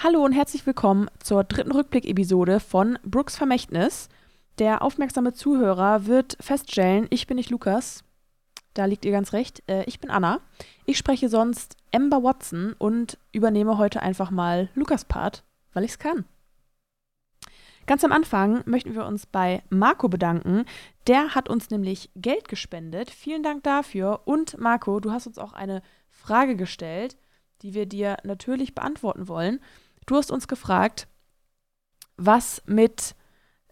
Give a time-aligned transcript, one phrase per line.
[0.00, 4.08] Hallo und herzlich willkommen zur dritten Rückblick-Episode von Brooks Vermächtnis.
[4.60, 8.04] Der aufmerksame Zuhörer wird feststellen, ich bin nicht Lukas.
[8.74, 9.64] Da liegt ihr ganz recht.
[9.66, 10.40] Äh, ich bin Anna.
[10.84, 15.42] Ich spreche sonst Amber Watson und übernehme heute einfach mal Lukas Part,
[15.72, 16.26] weil ich es kann.
[17.86, 20.64] Ganz am Anfang möchten wir uns bei Marco bedanken.
[21.08, 23.10] Der hat uns nämlich Geld gespendet.
[23.10, 24.20] Vielen Dank dafür.
[24.26, 27.16] Und Marco, du hast uns auch eine Frage gestellt,
[27.62, 29.58] die wir dir natürlich beantworten wollen.
[30.08, 31.06] Du hast uns gefragt,
[32.16, 33.14] was mit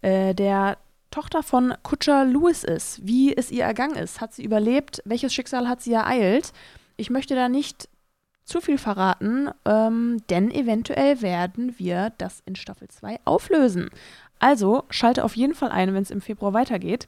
[0.03, 0.77] äh, der
[1.09, 4.21] Tochter von Kutscher Louis ist, wie es ihr ergangen ist.
[4.21, 5.01] Hat sie überlebt?
[5.03, 6.53] Welches Schicksal hat sie ereilt?
[6.95, 7.89] Ich möchte da nicht
[8.45, 13.89] zu viel verraten, ähm, denn eventuell werden wir das in Staffel 2 auflösen.
[14.37, 17.07] Also schalte auf jeden Fall ein, wenn es im Februar weitergeht.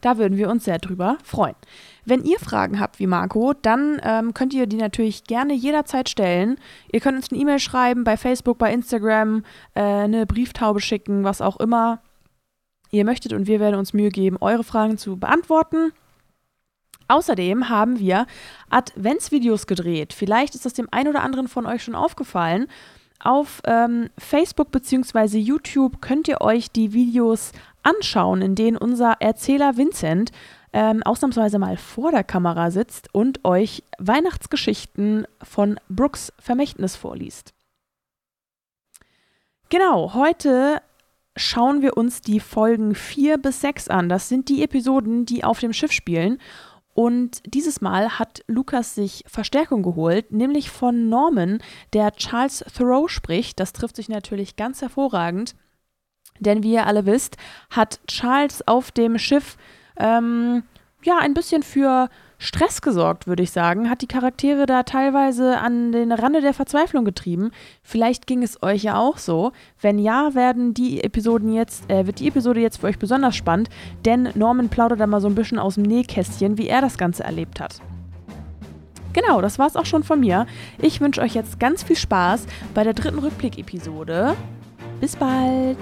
[0.00, 1.56] Da würden wir uns sehr drüber freuen.
[2.04, 6.56] Wenn ihr Fragen habt wie Marco, dann ähm, könnt ihr die natürlich gerne jederzeit stellen.
[6.92, 9.44] Ihr könnt uns eine E-Mail schreiben, bei Facebook, bei Instagram,
[9.74, 12.00] äh, eine Brieftaube schicken, was auch immer
[12.90, 15.92] ihr möchtet und wir werden uns Mühe geben, eure Fragen zu beantworten.
[17.08, 18.26] Außerdem haben wir
[18.68, 20.12] Adventsvideos gedreht.
[20.12, 22.66] Vielleicht ist das dem einen oder anderen von euch schon aufgefallen.
[23.20, 25.38] Auf ähm, Facebook bzw.
[25.38, 30.30] YouTube könnt ihr euch die Videos anschauen, in denen unser Erzähler Vincent
[30.72, 37.54] ähm, ausnahmsweise mal vor der Kamera sitzt und euch Weihnachtsgeschichten von Brooks Vermächtnis vorliest.
[39.70, 40.82] Genau, heute
[41.36, 44.08] schauen wir uns die Folgen 4 bis 6 an.
[44.08, 46.38] Das sind die Episoden, die auf dem Schiff spielen.
[46.94, 53.60] Und dieses Mal hat Lukas sich Verstärkung geholt, nämlich von Norman, der Charles Thoreau spricht.
[53.60, 55.54] Das trifft sich natürlich ganz hervorragend.
[56.40, 57.36] Denn wie ihr alle wisst,
[57.70, 59.56] hat Charles auf dem Schiff
[59.98, 60.62] ähm,
[61.02, 62.08] ja ein bisschen für
[62.40, 67.04] Stress gesorgt, würde ich sagen, hat die Charaktere da teilweise an den Rande der Verzweiflung
[67.04, 67.50] getrieben.
[67.82, 69.50] Vielleicht ging es euch ja auch so.
[69.80, 73.70] Wenn ja, werden die Episoden jetzt, äh, wird die Episode jetzt für euch besonders spannend,
[74.04, 77.24] denn Norman plaudert da mal so ein bisschen aus dem Nähkästchen, wie er das Ganze
[77.24, 77.80] erlebt hat.
[79.12, 80.46] Genau, das war's auch schon von mir.
[80.80, 84.36] Ich wünsche euch jetzt ganz viel Spaß bei der dritten Rückblick-Episode.
[85.00, 85.78] Bis bald!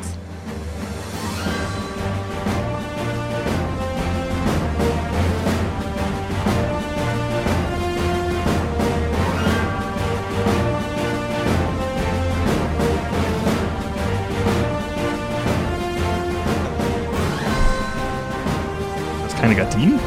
[19.46, 20.00] Keine Gardinen?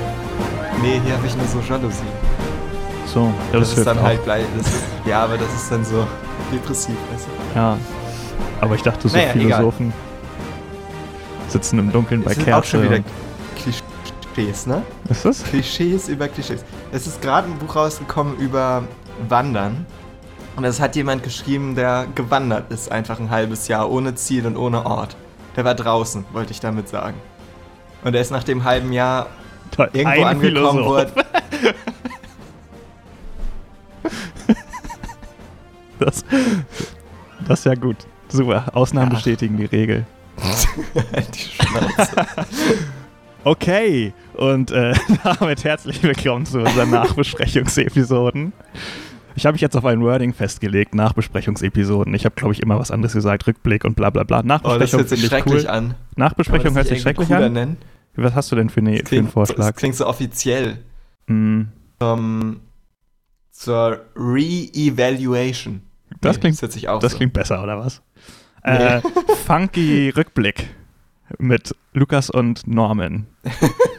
[0.82, 2.08] Nee, hier habe ich nur so Jalousien.
[3.06, 4.04] So, ja, das, das, ist dann auch.
[4.04, 4.44] halt gleich.
[4.58, 4.68] Das,
[5.06, 6.06] ja, aber das ist dann so
[6.52, 7.60] depressiv, weißt du?
[7.60, 7.78] Ja.
[8.60, 9.94] Aber ich dachte, so Naja, Philosophen
[11.48, 12.60] sitzen im Dunkeln bei Es sind Kerze.
[12.60, 13.00] auch schon wieder
[13.56, 14.84] Klischees, ne?
[15.10, 15.44] Ist das?
[15.44, 16.66] Klischees über Klischees.
[16.92, 18.84] Es ist gerade ein Buch rausgekommen über
[19.30, 19.86] Wandern.
[20.58, 24.58] Und es hat jemand geschrieben, der gewandert ist, einfach ein halbes Jahr, ohne Ziel und
[24.58, 25.16] ohne Ort.
[25.56, 27.16] Der war draußen, wollte ich damit sagen.
[28.04, 29.28] Und er ist nach dem halben Jahr
[29.72, 29.90] Toll.
[29.94, 31.14] irgendwo angekommen, wo Philosoph.
[36.00, 36.24] Das,
[37.46, 37.98] das ist ja gut.
[38.30, 38.66] Super.
[38.74, 39.16] Ausnahmen Ja.
[39.16, 40.06] bestätigen die Regel.
[41.34, 42.26] Die Schnauze.
[43.46, 44.12] Okay.
[44.36, 44.94] Und äh,
[45.24, 48.52] damit herzlich willkommen zu unseren Nachbesprechungsepisoden.
[49.40, 52.14] Ich habe mich jetzt auf ein Wording festgelegt, Nachbesprechungsepisoden.
[52.14, 54.40] Ich habe, glaube ich, immer was anderes gesagt, Rückblick und bla bla bla.
[54.40, 55.70] Oh, das Nachbesprechung hört sich schrecklich cool.
[55.70, 55.96] an.
[56.18, 57.54] Nachbesprechung hört sich schrecklich an.
[57.54, 57.78] Nennen?
[58.18, 59.56] Was hast du denn für, eine, Das für einen klingt, Vorschlag?
[59.68, 60.80] das klingt so offiziell.
[61.28, 61.62] Mm,
[62.02, 62.60] Zum,
[63.52, 65.84] zur Re-Evaluation.
[66.20, 67.18] Das Nee, klingt- Das hört sich auch das so.
[67.18, 68.02] klingt besser, oder was?
[68.64, 69.00] Äh,
[69.46, 70.68] funky Rückblick
[71.38, 73.26] mit Lukas und Norman.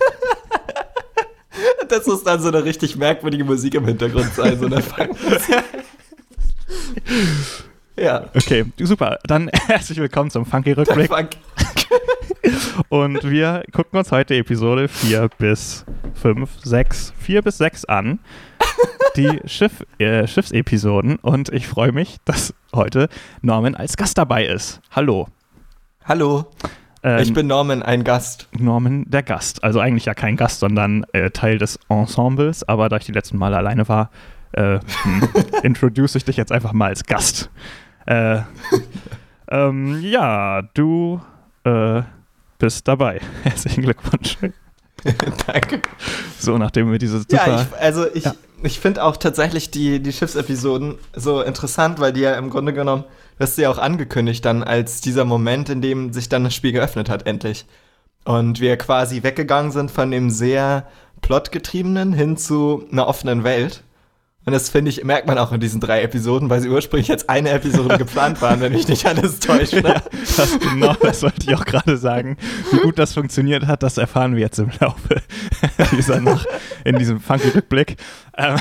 [1.90, 4.80] Das muss dann so eine richtig merkwürdige Musik im Hintergrund sein, so eine
[7.96, 8.30] Ja.
[8.34, 9.18] Okay, super.
[9.24, 11.08] Dann herzlich willkommen zum Funky Rückblick.
[11.08, 11.30] Funk.
[12.88, 15.84] Und wir gucken uns heute Episode 4 bis
[16.14, 18.20] 5, 6, 4 bis 6 an.
[19.16, 21.16] Die Schiff, äh, Schiffsepisoden.
[21.16, 23.08] Und ich freue mich, dass heute
[23.42, 24.81] Norman als Gast dabei ist.
[24.93, 25.26] Hallo.
[26.04, 26.46] Hallo,
[27.02, 28.49] Ähm, ich bin Norman, ein Gast.
[28.58, 29.64] Norman der Gast.
[29.64, 32.62] Also eigentlich ja kein Gast, sondern äh, Teil des Ensembles.
[32.69, 34.11] Aber da ich die letzten Male alleine war,
[34.52, 35.29] äh, hm,
[35.62, 37.50] introduce ich dich jetzt einfach mal als Gast.
[38.06, 38.41] Äh,
[39.50, 41.20] ähm, ja, du
[41.64, 42.02] äh,
[42.58, 43.20] bist dabei.
[43.43, 44.37] Herzlichen Glückwunsch.
[45.46, 45.81] Danke.
[46.38, 47.25] So, nachdem wir diese.
[47.31, 48.35] Ja, ich, also ich, Ja.
[48.62, 53.05] ich finde auch tatsächlich die, die Schiffsepisoden so interessant, weil die ja im Grunde genommen,
[53.40, 56.72] das ist ja auch angekündigt dann als dieser Moment, in dem sich dann das Spiel
[56.72, 57.64] geöffnet hat, endlich.
[58.26, 60.87] Und wir quasi weggegangen sind von dem sehr
[61.22, 63.82] plotgetriebenen hin zu einer offenen Welt.
[64.44, 67.31] Und das finde ich, merkt man auch in diesen drei Episoden, weil sie ursprünglich jetzt
[67.31, 69.72] eine Episode geplant waren, wenn mich nicht alles täuscht.
[69.72, 69.88] Ne?
[69.88, 70.02] Ja,
[70.36, 72.36] das, genau, das wollte ich auch gerade sagen.
[72.72, 75.22] Wie gut das funktioniert hat, das erfahren wir jetzt im Laufe
[75.96, 76.46] dieser Nacht
[76.84, 77.96] in diesem funky Rückblick.
[78.36, 78.58] Ähm,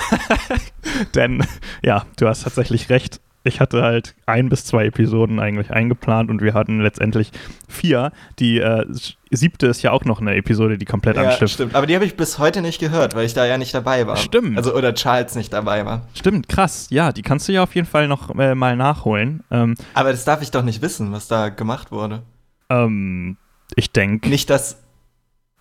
[1.16, 1.46] denn
[1.84, 6.42] ja, du hast tatsächlich recht ich hatte halt ein bis zwei Episoden eigentlich eingeplant und
[6.42, 7.32] wir hatten letztendlich
[7.68, 8.12] vier.
[8.40, 8.86] Die äh,
[9.32, 11.52] siebte ist ja auch noch eine Episode, die komplett ja, anstimmt.
[11.52, 14.08] Stimmt, aber die habe ich bis heute nicht gehört, weil ich da ja nicht dabei
[14.08, 14.16] war.
[14.16, 14.58] Stimmt.
[14.58, 16.08] Also oder Charles nicht dabei war.
[16.14, 16.88] Stimmt, krass.
[16.90, 19.44] Ja, die kannst du ja auf jeden Fall noch äh, mal nachholen.
[19.52, 22.24] Ähm, aber das darf ich doch nicht wissen, was da gemacht wurde.
[22.70, 23.38] Ähm,
[23.76, 24.30] ich denke.
[24.30, 24.82] Nicht, dass.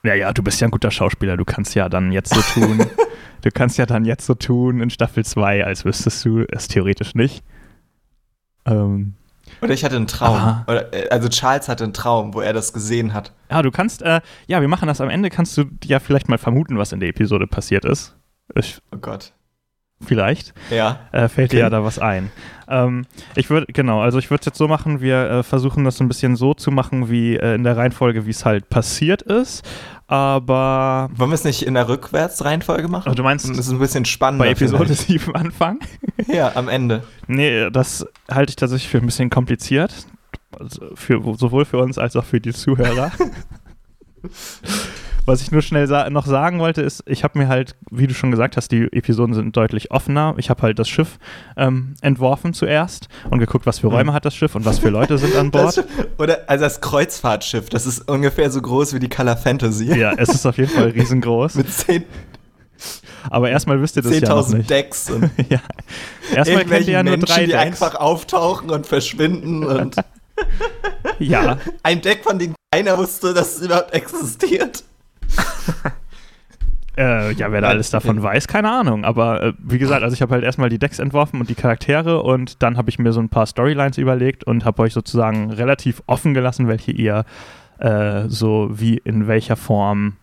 [0.04, 1.36] Ja, ja, du bist ja ein guter Schauspieler.
[1.36, 2.86] Du kannst ja dann jetzt so tun.
[3.42, 7.14] du kannst ja dann jetzt so tun in Staffel 2, als wüsstest du es theoretisch
[7.14, 7.42] nicht.
[8.68, 9.14] Ähm,
[9.60, 10.64] oder ich hatte einen Traum.
[10.66, 13.32] Oder, äh, also Charles hatte einen Traum, wo er das gesehen hat.
[13.50, 16.38] Ja, du kannst, äh, ja, wir machen das am Ende, kannst du ja vielleicht mal
[16.38, 18.16] vermuten, was in der Episode passiert ist.
[18.54, 19.32] Ich, oh Gott.
[20.00, 20.54] Vielleicht.
[20.70, 21.00] Ja.
[21.12, 22.30] Äh, fällt dir ja da was ein.
[22.68, 25.96] Ähm, ich würde, genau, also ich würde es jetzt so machen, wir äh, versuchen das
[25.96, 29.22] so ein bisschen so zu machen, wie äh, in der Reihenfolge, wie es halt passiert
[29.22, 29.66] ist
[30.08, 31.10] aber.
[31.14, 33.06] Wollen wir es nicht in der Rückwärtsreihenfolge machen?
[33.06, 34.46] Also du meinst, das ist ein bisschen spannender.
[34.46, 35.78] Bei Episode 7 Anfang?
[36.26, 37.04] ja, am Ende.
[37.26, 40.06] Nee, das halte ich tatsächlich für ein bisschen kompliziert.
[40.58, 43.12] Also für, sowohl für uns als auch für die Zuhörer.
[45.28, 48.14] Was ich nur schnell sa noch sagen wollte, ist, ich habe mir halt, wie du
[48.14, 50.34] schon gesagt hast, die Episoden sind deutlich offener.
[50.38, 51.18] Ich habe halt das Schiff
[51.58, 54.14] ähm, entworfen zuerst und geguckt, was für Räume mhm.
[54.14, 55.76] hat das Schiff und was für Leute sind an Bord.
[55.76, 55.84] Das,
[56.16, 59.98] oder also das Kreuzfahrtschiff, das ist ungefähr so groß wie die Color Fantasy.
[59.98, 61.56] Ja, es ist auf jeden Fall riesengroß.
[61.56, 62.04] Mit zehn
[63.28, 64.70] aber erstmal wisst ihr das ja noch nicht.
[64.70, 65.60] Decks und ja.
[66.34, 67.62] Erstmal kennt ihr ja nur drei die Decks.
[67.62, 69.96] einfach auftauchen und verschwinden und
[71.18, 71.58] ja.
[71.82, 74.84] Ein Deck, von dem keiner wusste, dass es überhaupt existiert.
[76.98, 79.04] Äh, ja, wer da alles davon weiß, keine Ahnung.
[79.04, 82.22] Aber äh, wie gesagt, also ich habe halt erstmal die Decks entworfen und die Charaktere
[82.24, 86.02] und dann habe ich mir so ein paar Storylines überlegt und habe euch sozusagen relativ
[86.06, 87.24] offen gelassen, welche ihr
[87.78, 90.16] äh, so wie in welcher Form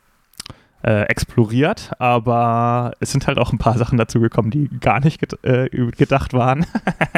[0.84, 1.92] äh, exploriert.
[1.98, 5.70] Aber es sind halt auch ein paar Sachen dazu gekommen, die gar nicht ged äh,
[5.70, 6.66] gedacht waren.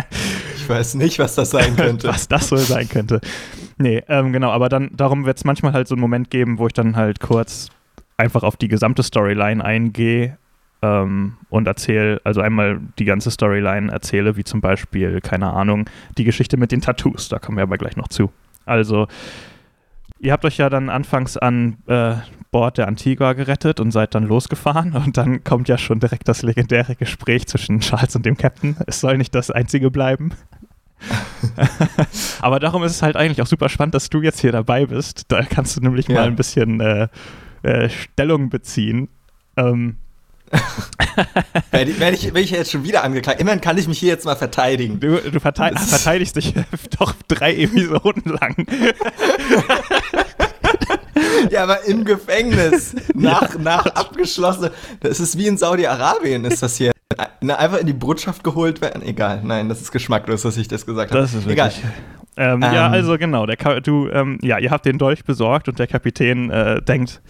[0.55, 2.09] ich weiß nicht, was das sein könnte.
[2.09, 3.21] was das wohl sein könnte.
[3.79, 6.67] Nee, ähm, genau, aber dann darum wird es manchmal halt so einen Moment geben, wo
[6.67, 7.69] ich dann halt kurz
[8.17, 10.37] einfach auf die gesamte Storyline eingehe
[10.81, 16.23] ähm, und erzähle, also einmal die ganze Storyline erzähle, wie zum Beispiel, keine Ahnung, die
[16.23, 18.31] Geschichte mit den Tattoos, da kommen wir aber gleich noch zu.
[18.65, 19.07] Also,
[20.19, 22.15] ihr habt euch ja dann anfangs an äh,
[22.51, 26.41] Bord der Antigua gerettet und seid dann losgefahren und dann kommt ja schon direkt das
[26.41, 28.77] legendäre Gespräch zwischen Charles und dem Captain.
[28.87, 30.31] Es soll nicht das einzige bleiben.
[32.41, 35.25] aber darum ist es halt eigentlich auch super spannend, dass du jetzt hier dabei bist.
[35.27, 36.15] Da kannst du nämlich ja.
[36.15, 37.07] mal ein bisschen äh,
[37.63, 39.09] äh, Stellung beziehen.
[39.55, 39.97] Ähm.
[41.71, 43.41] werde, ich, werde, ich, werde ich jetzt schon wieder angeklagt?
[43.41, 44.99] Immerhin kann ich mich hier jetzt mal verteidigen.
[44.99, 46.53] Du, du verteid, verteidigst dich
[46.99, 48.55] doch drei Episoden lang.
[51.51, 52.95] ja, aber im Gefängnis.
[53.13, 53.59] Nach, ja.
[53.59, 54.69] nach abgeschlossen.
[55.01, 56.93] Das ist wie in Saudi-Arabien, ist das hier.
[57.41, 59.01] einfach in die Botschaft geholt werden.
[59.01, 61.21] Egal, nein, das ist geschmacklos, dass ich das gesagt habe.
[61.21, 61.79] Das ist wirklich.
[61.79, 61.93] Egal.
[62.37, 65.79] Ähm, ähm, ja, also genau, der du, ähm, ja, ihr habt den Dolch besorgt und
[65.79, 67.21] der Kapitän äh, denkt,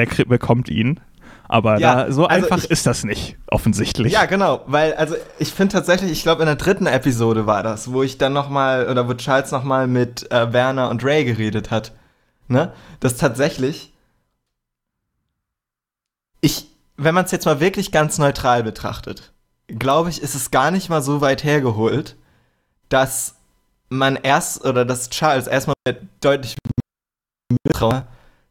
[0.00, 1.00] er bekommt ihn.
[1.48, 4.12] Aber ja, da, so also einfach ich, ist das nicht, offensichtlich.
[4.12, 7.92] Ja, genau, weil, also ich finde tatsächlich, ich glaube in der dritten Episode war das,
[7.92, 11.92] wo ich dann nochmal, oder wo Charles nochmal mit äh, Werner und Ray geredet hat,
[12.46, 13.92] ne, dass tatsächlich
[16.40, 19.32] ich, wenn man es jetzt mal wirklich ganz neutral betrachtet,
[19.66, 22.16] glaube ich, ist es gar nicht mal so weit hergeholt,
[22.88, 23.34] dass
[23.88, 26.56] man erst, oder dass Charles erstmal mit deutlich
[27.64, 28.02] Misstrauen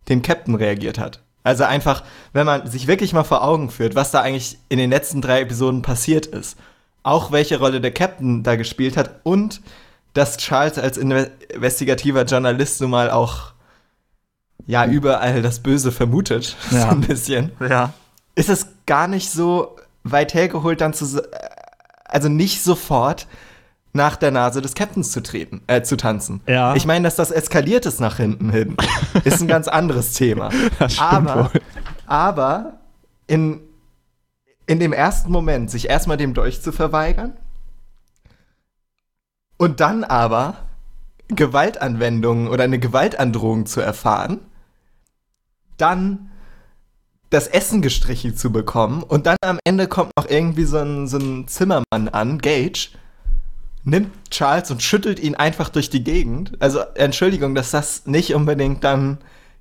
[0.10, 1.22] dem Captain reagiert hat.
[1.44, 2.04] Also einfach,
[2.34, 5.42] wenn man sich wirklich mal vor Augen führt, was da eigentlich in den letzten drei
[5.42, 6.58] Episoden passiert ist,
[7.04, 9.62] auch welche Rolle der Captain da gespielt hat und
[10.14, 13.54] dass Charles als investigativer Journalist nun mal auch
[14.68, 16.82] ja überall das Böse vermutet, ja.
[16.82, 17.52] so ein bisschen.
[17.68, 17.94] Ja.
[18.36, 21.22] Ist es gar nicht so weit hergeholt, dann zu
[22.06, 23.28] also nicht sofort
[23.94, 26.42] nach der Nase des Captains zu treten, äh, zu tanzen.
[26.48, 26.76] Ja.
[26.76, 28.78] Ich meine, dass das eskaliert ist nach hinten hin,
[29.24, 30.50] ist ein ganz anderes Thema.
[31.00, 31.62] Aber, wohl.
[32.06, 32.80] aber
[33.28, 33.62] in,
[34.68, 37.34] in dem ersten Moment sich erstmal dem Dolch zu verweigern
[39.58, 40.56] und dann aber
[41.30, 44.40] Gewaltanwendungen oder eine Gewaltandrohung zu erfahren,
[45.78, 46.32] dann
[47.30, 51.18] das Essen gestrichen zu bekommen und dann am Ende kommt noch irgendwie so ein, so
[51.18, 52.90] ein Zimmermann an, Gage,
[53.90, 56.54] nimmt Charles und schüttelt ihn einfach durch die Gegend.
[56.60, 59.20] Also Entschuldigung, dass das nicht unbedingt dann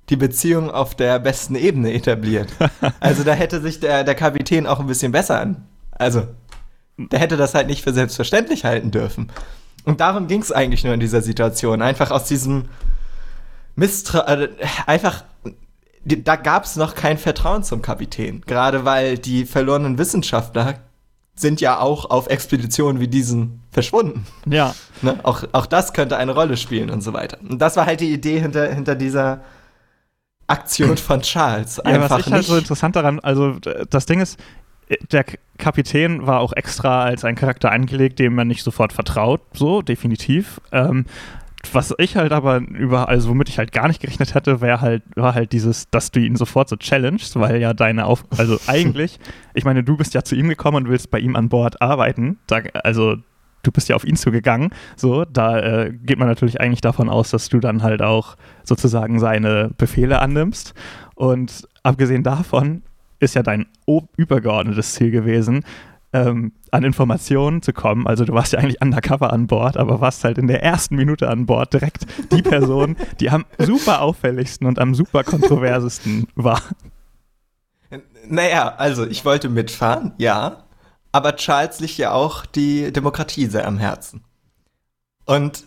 [0.09, 2.49] die Beziehung auf der besten Ebene etabliert.
[2.99, 5.67] Also da hätte sich der, der Kapitän auch ein bisschen besser an.
[5.91, 6.27] Also,
[6.97, 9.31] der hätte das halt nicht für selbstverständlich halten dürfen.
[9.85, 11.81] Und darum ging es eigentlich nur in dieser Situation.
[11.81, 12.65] Einfach aus diesem
[13.75, 14.49] Mistra äh,
[14.85, 15.23] einfach
[16.05, 18.41] da gab es noch kein Vertrauen zum Kapitän.
[18.45, 20.79] Gerade weil die verlorenen Wissenschaftler
[21.39, 24.25] sind ja auch auf Expeditionen wie diesen verschwunden.
[24.45, 24.75] Ja.
[25.01, 25.19] Ne?
[25.23, 27.37] Auch, auch das könnte eine Rolle spielen und so weiter.
[27.47, 29.41] Und das war halt die Idee hinter, hinter dieser
[30.47, 31.79] Aktion von Charles.
[31.79, 33.57] Einfach ja, was ich halt so interessant daran, also
[33.89, 34.37] das Ding ist,
[35.11, 35.23] der
[35.57, 40.59] Kapitän war auch extra als ein Charakter angelegt, dem man nicht sofort vertraut, so definitiv.
[40.71, 41.05] Ähm,
[41.73, 45.03] was ich halt aber über, also womit ich halt gar nicht gerechnet hätte, wäre halt,
[45.15, 49.19] war halt dieses, dass du ihn sofort so challengest, weil ja deine Auf, also eigentlich,
[49.53, 52.39] ich meine, du bist ja zu ihm gekommen und willst bei ihm an Bord arbeiten,
[52.47, 53.17] da, also
[53.63, 57.31] du bist ja auf ihn zugegangen, so, da äh, geht man natürlich eigentlich davon aus,
[57.31, 60.73] dass du dann halt auch sozusagen seine Befehle annimmst.
[61.15, 62.83] Und abgesehen davon
[63.19, 63.65] ist ja dein
[64.15, 65.65] übergeordnetes Ziel gewesen,
[66.13, 68.07] ähm, an Informationen zu kommen.
[68.07, 71.29] Also du warst ja eigentlich undercover an Bord, aber warst halt in der ersten Minute
[71.29, 76.61] an Bord direkt die Person, die am super auffälligsten und am super kontroversesten war.
[78.27, 80.63] Naja, also ich wollte mitfahren, ja,
[81.11, 84.23] aber Charles liegt ja auch die Demokratie sehr am Herzen.
[85.25, 85.63] Und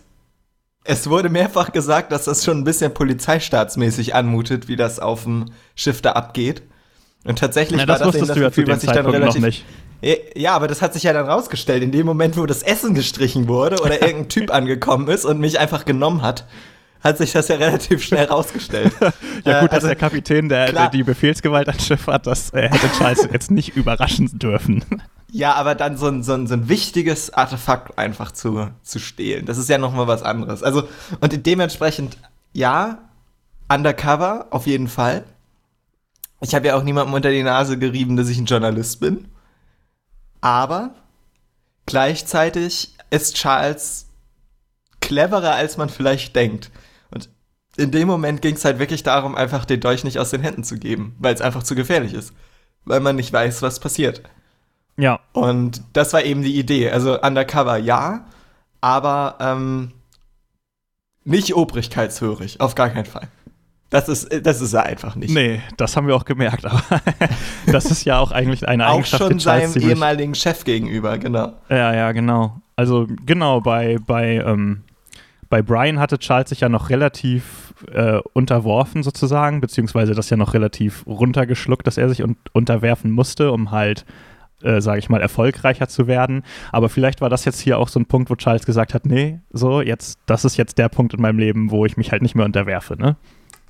[0.85, 5.45] es wurde mehrfach gesagt, dass das schon ein bisschen polizeistaatsmäßig anmutet, wie das auf dem
[5.75, 6.63] Schiff da abgeht.
[7.23, 9.65] Und tatsächlich Na, das war das das Gefühl, ja was ich dann relativ noch nicht.
[10.35, 11.81] Ja, aber das hat sich ja dann rausgestellt.
[11.81, 15.59] In dem Moment, wo das Essen gestrichen wurde oder irgendein Typ angekommen ist und mich
[15.59, 16.45] einfach genommen hat,
[17.03, 18.93] hat sich das ja relativ schnell rausgestellt.
[19.01, 22.53] ja gut, äh, also, dass der Kapitän, der, der, die Befehlsgewalt an Schiff hat, das
[22.53, 24.83] äh, hätte Charles jetzt nicht überraschen dürfen.
[25.31, 29.45] Ja, aber dann so ein, so ein, so ein wichtiges Artefakt einfach zu, zu stehlen,
[29.45, 30.63] das ist ja nochmal was anderes.
[30.63, 30.87] Also,
[31.19, 32.17] und dementsprechend,
[32.53, 32.99] ja,
[33.67, 35.23] undercover auf jeden Fall.
[36.43, 39.29] Ich habe ja auch niemandem unter die Nase gerieben, dass ich ein Journalist bin.
[40.41, 40.93] Aber
[41.85, 44.07] gleichzeitig ist Charles
[44.99, 46.69] cleverer, als man vielleicht denkt.
[47.11, 47.29] Und
[47.77, 50.65] in dem Moment ging es halt wirklich darum, einfach den Dolch nicht aus den Händen
[50.65, 52.33] zu geben, weil es einfach zu gefährlich ist.
[52.83, 54.21] Weil man nicht weiß, was passiert.
[54.97, 55.21] Ja.
[55.31, 56.91] Und das war eben die Idee.
[56.91, 58.25] Also undercover ja,
[58.81, 59.93] aber ähm,
[61.23, 63.29] nicht obrigkeitshörig, auf gar keinen Fall.
[63.93, 65.31] Das ist, das ist er einfach nicht.
[65.31, 66.65] Nee, das haben wir auch gemerkt.
[66.65, 66.81] Aber
[67.67, 69.21] das ist ja auch eigentlich eine Eigenschaft.
[69.21, 71.53] Auch schon seinem ehemaligen Chef gegenüber, genau.
[71.69, 72.59] Ja, ja, genau.
[72.75, 74.81] Also genau, bei, bei, ähm,
[75.47, 80.55] bei Brian hatte Charles sich ja noch relativ äh, unterworfen sozusagen, beziehungsweise das ja noch
[80.55, 84.05] relativ runtergeschluckt, dass er sich un unterwerfen musste, um halt
[84.63, 86.41] äh, sage ich mal, erfolgreicher zu werden.
[86.71, 89.39] Aber vielleicht war das jetzt hier auch so ein Punkt, wo Charles gesagt hat, nee,
[89.51, 92.33] so, jetzt, das ist jetzt der Punkt in meinem Leben, wo ich mich halt nicht
[92.33, 93.17] mehr unterwerfe, ne?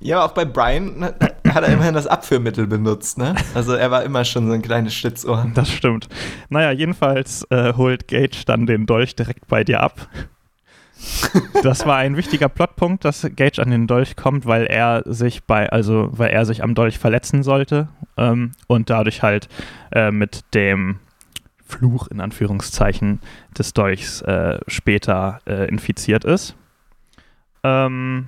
[0.00, 3.34] Ja, auch bei Brian hat er immerhin das Abführmittel benutzt, ne?
[3.54, 5.46] Also er war immer schon so ein kleines Schlitzohr.
[5.54, 6.08] Das stimmt.
[6.48, 10.08] Naja, jedenfalls äh, holt Gage dann den Dolch direkt bei dir ab.
[11.62, 15.70] Das war ein wichtiger Plotpunkt, dass Gage an den Dolch kommt, weil er sich bei,
[15.70, 19.48] also weil er sich am Dolch verletzen sollte ähm, und dadurch halt
[19.92, 21.00] äh, mit dem
[21.66, 23.20] Fluch in Anführungszeichen
[23.58, 26.54] des Dolchs äh, später äh, infiziert ist.
[27.62, 28.26] Ähm,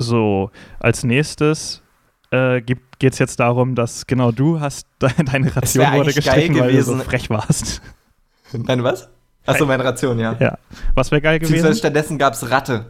[0.00, 1.82] so, als nächstes
[2.30, 6.82] äh, geht es jetzt darum, dass genau du hast, deine Ration wurde gestrichen, weil du
[6.82, 7.82] so frech warst.
[8.52, 9.08] Deine was?
[9.46, 10.36] Achso, meine Ration, ja.
[10.40, 10.58] Ja.
[10.94, 11.72] Was wäre geil gewesen?
[11.74, 12.86] Stattdessen gab es Ratte.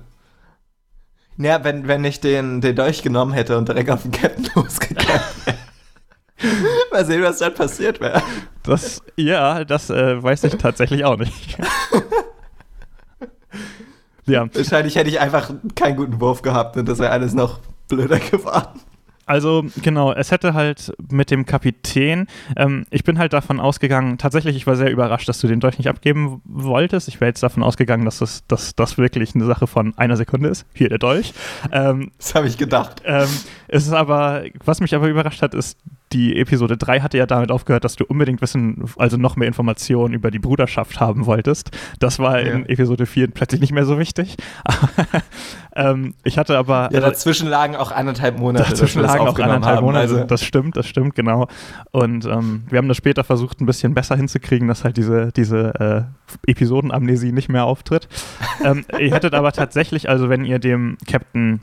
[1.36, 5.20] Ja, wenn, wenn ich den, den Dolch genommen hätte und direkt auf den Captain losgegangen
[5.44, 5.58] wäre.
[6.90, 8.22] Mal sehen, was dann passiert wäre.
[8.62, 11.58] Das, ja, das äh, weiß ich tatsächlich auch nicht.
[14.30, 14.46] Ja.
[14.52, 17.58] Wahrscheinlich hätte ich einfach keinen guten Wurf gehabt und das wäre alles noch
[17.88, 18.80] blöder geworden.
[19.30, 24.56] Also genau, es hätte halt mit dem Kapitän, ähm, ich bin halt davon ausgegangen, tatsächlich,
[24.56, 27.06] ich war sehr überrascht, dass du den Dolch nicht abgeben wolltest.
[27.06, 30.48] Ich wäre jetzt davon ausgegangen, dass das, dass das wirklich eine Sache von einer Sekunde
[30.48, 30.66] ist.
[30.74, 31.32] Hier der Dolch.
[31.70, 33.02] Ähm, das habe ich gedacht.
[33.04, 33.28] Ähm,
[33.68, 35.78] es ist aber, was mich aber überrascht hat, ist
[36.12, 40.12] die Episode 3 hatte ja damit aufgehört, dass du unbedingt wissen, also noch mehr Informationen
[40.12, 41.70] über die Bruderschaft haben wolltest.
[42.00, 42.52] Das war ja.
[42.52, 44.36] in Episode 4 plötzlich nicht mehr so wichtig.
[45.76, 46.88] ähm, ich hatte aber.
[46.92, 48.70] Ja, dazwischen lagen auch anderthalb Monate.
[48.70, 49.84] Dazwischen lagen auch anderthalb haben.
[49.84, 50.00] Monate.
[50.00, 50.24] Also.
[50.24, 51.46] Das stimmt, das stimmt, genau.
[51.92, 56.08] Und ähm, wir haben das später versucht, ein bisschen besser hinzukriegen, dass halt diese, diese
[56.46, 58.08] äh, Episodenamnesie nicht mehr auftritt.
[58.64, 61.60] ähm, ihr hättet aber tatsächlich, also wenn ihr dem Captain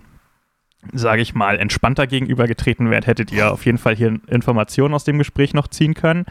[0.94, 5.18] sage ich mal, entspannter gegenübergetreten wärt, hättet ihr auf jeden Fall hier Informationen aus dem
[5.18, 6.26] Gespräch noch ziehen können.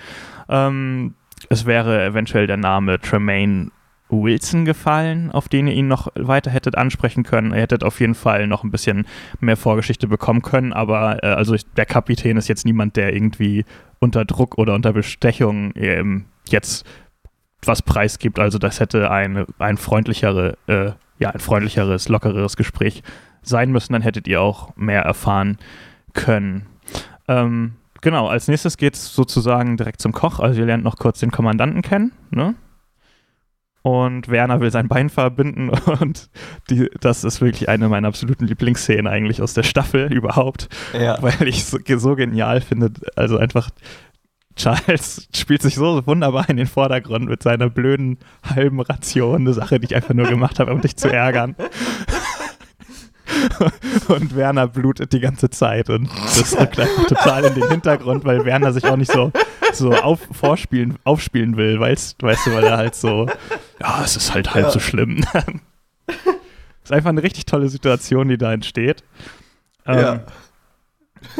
[0.48, 1.14] Ähm,
[1.48, 3.70] es wäre eventuell der Name Tremaine
[4.08, 7.52] Wilson gefallen, auf den ihr ihn noch weiter hättet ansprechen können.
[7.52, 9.06] Ihr hättet auf jeden Fall noch ein bisschen
[9.40, 13.64] mehr Vorgeschichte bekommen können, aber äh, also der Kapitän ist jetzt niemand, der irgendwie
[13.98, 16.86] unter Druck oder unter Bestechung ähm, jetzt
[17.64, 18.38] was preisgibt.
[18.38, 23.02] Also das hätte eine, ein freundlichere, äh, ja, ein freundlicheres, lockeres Gespräch
[23.48, 25.58] sein müssen, dann hättet ihr auch mehr erfahren
[26.12, 26.66] können.
[27.28, 30.38] Ähm, genau, als nächstes geht es sozusagen direkt zum Koch.
[30.40, 32.54] Also ihr lernt noch kurz den Kommandanten kennen, ne?
[33.82, 35.68] Und Werner will sein Bein verbinden
[36.00, 36.28] und
[36.70, 41.22] die, das ist wirklich eine meiner absoluten Lieblingsszenen eigentlich aus der Staffel überhaupt, Ja.
[41.22, 42.90] weil ich so, so genial finde.
[43.14, 43.70] Also einfach
[44.56, 49.78] Charles spielt sich so wunderbar in den Vordergrund mit seiner blöden halben Ration, eine Sache,
[49.78, 51.54] die ich einfach nur gemacht habe, um dich zu ärgern.
[54.08, 58.44] Und Werner blutet die ganze Zeit und das rückt einfach total in den Hintergrund, weil
[58.44, 59.32] Werner sich auch nicht so,
[59.72, 63.26] so auf, vorspielen, aufspielen will, weißt, weißt du, weil er halt so,
[63.80, 64.70] ja, es ist halt halb Ja.
[64.70, 65.24] so schlimm.
[66.84, 69.02] ist einfach eine richtig tolle Situation, die da entsteht.
[69.86, 70.20] Ähm, Ja.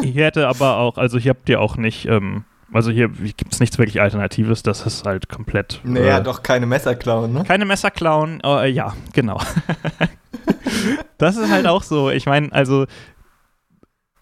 [0.03, 3.61] Hier hätte aber auch, also hier habt ihr auch nicht, ähm, also hier gibt es
[3.61, 5.81] nichts wirklich Alternatives, das ist halt komplett.
[5.85, 7.45] Naja, äh, doch keine Messer klauen, ne?
[7.45, 9.41] keine Messer klauen, äh, ja, genau.
[11.19, 12.87] das ist halt auch so, ich meine, also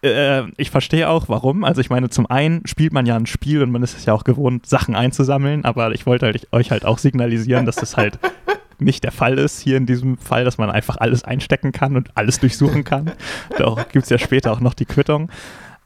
[0.05, 1.63] äh, ich verstehe auch, warum.
[1.63, 4.13] Also ich meine, zum einen spielt man ja ein Spiel und man ist es ja
[4.13, 8.19] auch gewohnt, Sachen einzusammeln, aber ich wollte halt, euch halt auch signalisieren, dass das halt
[8.79, 12.09] nicht der Fall ist hier in diesem Fall, dass man einfach alles einstecken kann und
[12.15, 13.11] alles durchsuchen kann.
[13.57, 15.29] Da gibt es ja später auch noch die Quittung.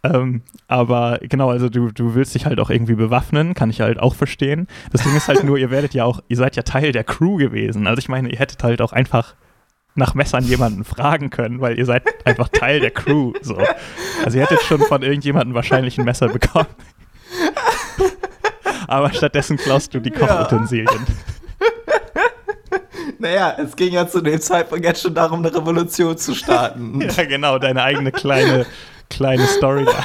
[0.04, 4.00] Ähm, aber genau, also du, du willst dich halt auch irgendwie bewaffnen, kann ich halt
[4.00, 4.68] auch verstehen.
[4.92, 7.36] Das Ding ist halt nur, ihr werdet ja auch, ihr seid ja Teil der Crew
[7.36, 7.86] gewesen.
[7.86, 9.36] Also ich meine, ihr hättet halt auch einfach
[9.96, 13.34] nach Messern jemanden fragen können, weil ihr seid einfach Teil der Crew.
[13.42, 13.58] So.
[14.24, 16.68] Also ihr hättet schon von irgendjemandem wahrscheinlich ein Messer bekommen.
[18.88, 21.06] Aber stattdessen klaust du die Kochutensilien.
[23.20, 27.02] Naja, es ging ja zu dem Zeitpunkt jetzt schon darum, eine Revolution zu starten.
[27.02, 28.66] Ja, genau, deine eigene kleine,
[29.10, 29.86] kleine Story.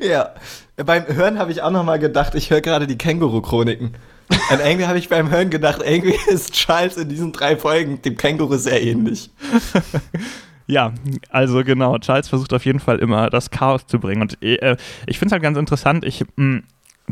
[0.00, 0.34] Ja.
[0.76, 3.94] Beim Hören habe ich auch nochmal gedacht, ich höre gerade die Känguru-Chroniken.
[4.50, 8.16] Und irgendwie habe ich beim Hören gedacht, irgendwie ist Charles in diesen drei Folgen dem
[8.16, 9.30] Känguru sehr ähnlich.
[10.66, 10.92] Ja,
[11.30, 14.22] also genau, Charles versucht auf jeden Fall immer das Chaos zu bringen.
[14.22, 16.60] Und äh, ich finde es halt ganz interessant, ich, mh,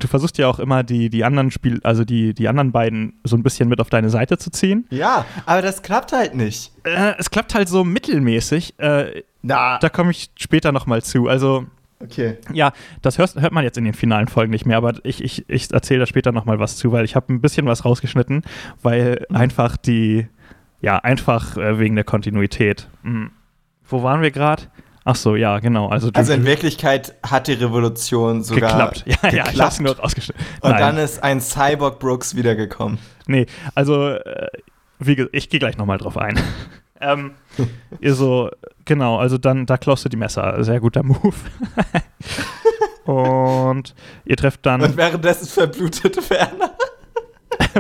[0.02, 3.36] du versuchst ja auch immer die, die anderen Spiel, also die, die anderen beiden so
[3.36, 4.86] ein bisschen mit auf deine Seite zu ziehen.
[4.90, 6.72] Ja, aber das klappt halt nicht.
[6.84, 8.78] Äh, es klappt halt so mittelmäßig.
[8.78, 9.78] Äh, Na.
[9.78, 11.28] da komme ich später nochmal zu.
[11.28, 11.66] Also,
[12.00, 12.36] Okay.
[12.52, 15.48] ja, das hörst, hört man jetzt in den finalen Folgen nicht mehr, aber ich, ich,
[15.48, 18.42] ich erzähle da später nochmal was zu, weil ich habe ein bisschen was rausgeschnitten,
[18.82, 20.28] weil einfach die,
[20.80, 22.88] ja, einfach äh, wegen der Kontinuität.
[23.02, 23.32] Hm.
[23.88, 24.62] Wo waren wir gerade?
[25.04, 25.88] Ach so, ja, genau.
[25.88, 29.04] Also, Also in Wirklichkeit hat die Revolution sogar geklappt.
[29.06, 29.72] Ja, ja, ich geklappt.
[29.72, 30.44] es nur rausgeschnitten.
[30.60, 32.98] Und Nein, dann ist ein Cyborg Brooks wiedergekommen.
[33.26, 34.48] nee, also äh,
[34.98, 36.38] wie ich gehe gleich nochmal drauf ein.
[37.00, 37.32] ähm,
[38.00, 38.50] ihr so,
[38.84, 40.62] genau, also dann, da klaust du die Messer.
[40.64, 41.34] Sehr guter Move.
[43.04, 43.94] Und
[44.26, 46.72] ihr trefft dann, Und währenddessen verblutet Werner.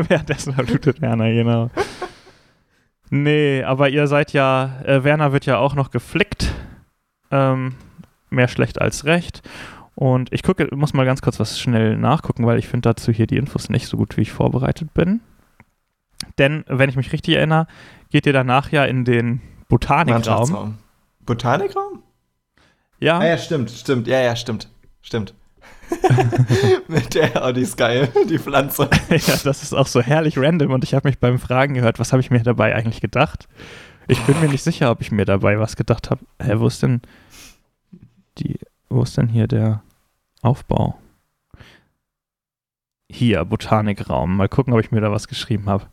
[0.08, 1.70] währenddessen verblutet Werner, genau.
[3.10, 6.52] Nee, aber ihr seid ja, äh, Werner wird ja auch noch geflickt.
[7.30, 7.74] Ähm,
[8.30, 9.42] mehr schlecht als recht.
[9.94, 13.26] Und ich gucke, muss mal ganz kurz was schnell nachgucken, weil ich finde dazu hier
[13.26, 15.20] die Infos nicht so gut, wie ich vorbereitet bin.
[16.38, 17.66] Denn, wenn ich mich richtig erinnere,
[18.10, 20.78] geht ihr danach ja in den Botanikraum.
[21.26, 22.02] Botanikraum?
[23.00, 24.06] Ja, Ah ja, stimmt, stimmt.
[24.06, 24.68] Ja, ja, stimmt.
[25.02, 25.34] Stimmt.
[26.88, 28.90] Mit der, oh, die ist geil, die Pflanze.
[29.10, 32.12] ja, das ist auch so herrlich random und ich habe mich beim Fragen gehört, was
[32.12, 33.48] habe ich mir dabei eigentlich gedacht?
[34.10, 36.22] Ich bin mir nicht sicher, ob ich mir dabei was gedacht habe.
[36.42, 37.02] Hä, wo ist denn
[38.38, 39.82] die, wo ist denn hier der
[40.40, 40.98] Aufbau?
[43.10, 44.34] Hier, Botanikraum.
[44.34, 45.86] Mal gucken, ob ich mir da was geschrieben habe.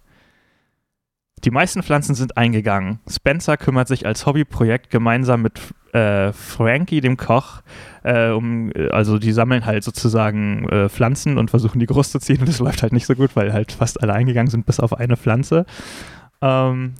[1.43, 2.99] Die meisten Pflanzen sind eingegangen.
[3.09, 5.59] Spencer kümmert sich als Hobbyprojekt gemeinsam mit
[5.91, 7.61] äh, Frankie, dem Koch,
[8.03, 12.19] äh, um, äh, also die sammeln halt sozusagen äh, Pflanzen und versuchen die groß zu
[12.19, 14.79] ziehen und es läuft halt nicht so gut, weil halt fast alle eingegangen sind, bis
[14.79, 15.65] auf eine Pflanze.
[16.41, 16.95] Ähm,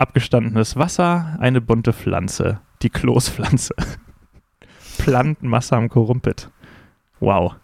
[0.00, 3.74] abgestandenes Wasser, eine bunte Pflanze, die Kloßpflanze.
[4.98, 6.50] Plantenmasse am Korumpit.
[7.20, 7.56] Wow.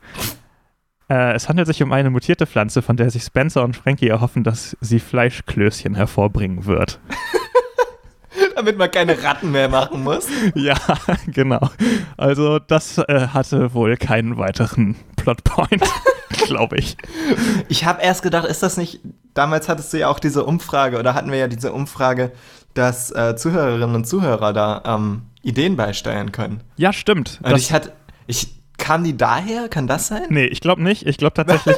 [1.08, 4.44] Äh, es handelt sich um eine mutierte Pflanze, von der sich Spencer und Frankie erhoffen,
[4.44, 7.00] dass sie Fleischklößchen hervorbringen wird.
[8.56, 10.26] Damit man keine Ratten mehr machen muss.
[10.54, 10.76] ja,
[11.26, 11.68] genau.
[12.16, 15.84] Also das äh, hatte wohl keinen weiteren Plotpoint,
[16.46, 16.96] glaube ich.
[17.68, 19.00] Ich habe erst gedacht, ist das nicht.
[19.34, 22.32] Damals hattest du ja auch diese Umfrage, oder hatten wir ja diese Umfrage,
[22.72, 26.62] dass äh, Zuhörerinnen und Zuhörer da ähm, Ideen beisteuern können.
[26.76, 27.40] Ja, stimmt.
[27.42, 27.92] Und ich hatte.
[28.26, 29.68] Ich, kam die daher?
[29.68, 30.24] Kann das sein?
[30.28, 31.06] Nee, ich glaube nicht.
[31.06, 31.76] Ich glaube tatsächlich.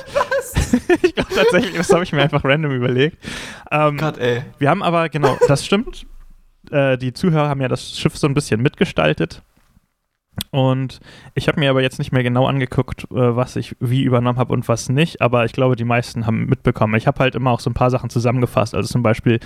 [1.03, 3.19] ich glaube tatsächlich, das habe ich mir einfach random überlegt.
[3.71, 4.43] Ähm, Gott, ey.
[4.59, 6.07] wir haben aber, genau, das stimmt.
[6.73, 9.43] Äh, die Zuhörer haben ja das Schiff so ein bisschen mitgestaltet.
[10.51, 11.01] Und
[11.35, 14.53] ich habe mir aber jetzt nicht mehr genau angeguckt, äh, was ich wie übernommen habe
[14.53, 15.21] und was nicht.
[15.21, 16.95] Aber ich glaube, die meisten haben mitbekommen.
[16.95, 18.75] Ich habe halt immer auch so ein paar Sachen zusammengefasst.
[18.75, 19.41] Also zum Beispiel,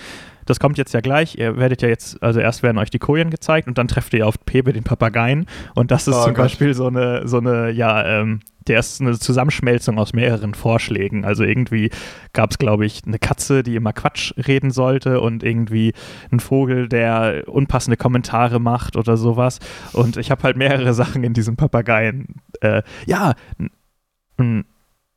[0.47, 1.37] das kommt jetzt ja gleich.
[1.39, 4.27] Ihr werdet ja jetzt, also erst werden euch die Kojen gezeigt und dann trefft ihr
[4.27, 5.47] auf Pepe den Papageien.
[5.75, 6.45] Und das ist Oh zum Gott.
[6.45, 11.25] Beispiel so eine, so eine, ja, ähm, der ist eine Zusammenschmelzung aus mehreren Vorschlägen.
[11.25, 11.91] Also irgendwie
[12.33, 15.93] gab es, glaube ich, eine Katze, die immer Quatsch reden sollte und irgendwie
[16.31, 19.59] ein Vogel, der unpassende Kommentare macht oder sowas.
[19.93, 22.37] Und ich habe halt mehrere Sachen in diesem Papageien.
[22.61, 23.71] Äh, ja, n-
[24.39, 24.65] n-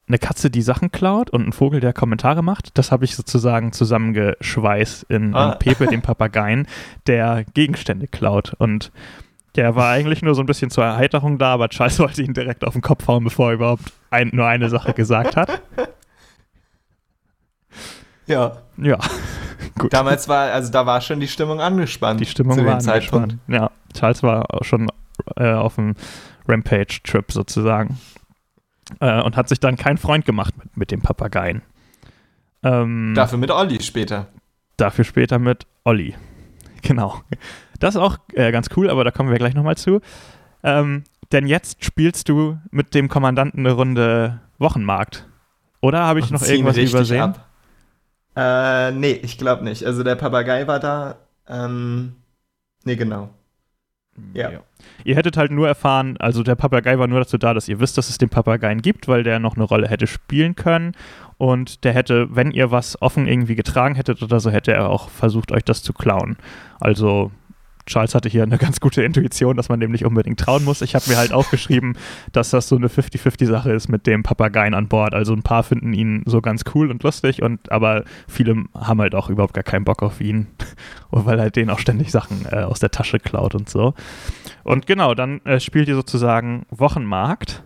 [0.08, 2.78] eine Katze, die Sachen klaut und ein Vogel, der Kommentare macht.
[2.78, 5.56] Das habe ich sozusagen zusammengeschweißt in, in Ah.
[5.56, 6.68] Pepe, dem Papageien,
[7.08, 8.54] der Gegenstände klaut.
[8.60, 8.92] Und
[9.56, 12.64] der war eigentlich nur so ein bisschen zur Erheiterung da, aber Charles wollte ihn direkt
[12.66, 15.62] auf den Kopf hauen, bevor er überhaupt ein, nur eine Sache gesagt hat.
[18.28, 18.58] Ja.
[18.78, 18.98] Ja,
[19.80, 19.94] gut.
[19.94, 22.20] Damals war, also da war schon die Stimmung angespannt.
[22.20, 23.34] Die Stimmung zu dem war Zeitpunkt.
[23.34, 23.40] angespannt.
[23.48, 24.90] Ja, Charles war auch schon
[25.36, 25.94] äh, auf dem
[26.48, 28.00] Rampage-Trip sozusagen.
[29.00, 31.62] Äh, und hat sich dann kein Freund gemacht mit, mit dem Papageien.
[32.64, 34.28] Ähm, Dafür mit Olli später.
[34.78, 36.16] dafür später mit Olli.
[36.82, 37.22] Genau.
[37.80, 40.02] Das ist auch äh, ganz cool, aber da kommen wir gleich nochmal zu.
[40.64, 45.28] Ähm, denn jetzt spielst du mit dem Kommandanten eine Runde Wochenmarkt.
[45.82, 47.22] Oder habe ich Und noch irgendwas übersehen?
[47.22, 47.50] ab.
[48.36, 49.84] Äh, nee, ich glaube nicht.
[49.86, 51.16] Also der Papagei war da.
[51.48, 52.16] Ähm,
[52.84, 53.30] nee, genau.
[54.34, 54.52] Ja.
[55.04, 57.98] Ihr hättet halt nur erfahren, also der Papagei war nur dazu da, dass ihr wisst,
[57.98, 60.94] dass es den Papageien gibt, weil der noch eine Rolle hätte spielen können.
[61.38, 65.10] Und der hätte, wenn ihr was offen irgendwie getragen hättet oder so, hätte er auch
[65.10, 66.38] versucht, euch das zu klauen.
[66.80, 67.32] Also
[67.86, 70.82] Charles hatte hier eine ganz gute Intuition, dass man dem nicht unbedingt trauen muss.
[70.82, 71.98] Ich habe mir halt aufgeschrieben,
[72.32, 75.14] dass das so eine 50-50-Sache ist mit dem Papageien an Bord.
[75.14, 79.16] Also ein paar finden ihn so ganz cool und lustig, und aber viele haben halt
[79.16, 80.48] auch überhaupt gar keinen Bock auf ihn,
[81.12, 83.94] weil er denen auch ständig Sachen äh, aus der Tasche klaut und so.
[84.64, 87.64] Und genau, dann äh, spielt ihr sozusagen Wochenmarkt.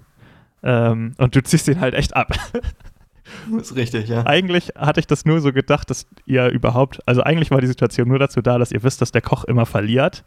[0.62, 2.36] Ähm, und du ziehst ihn halt echt ab.
[3.60, 4.26] Ist richtig, ja.
[4.26, 8.08] Eigentlich hatte ich das nur so gedacht, dass ihr überhaupt, also eigentlich war die Situation
[8.08, 10.24] nur dazu da, dass ihr wisst, dass der Koch immer verliert.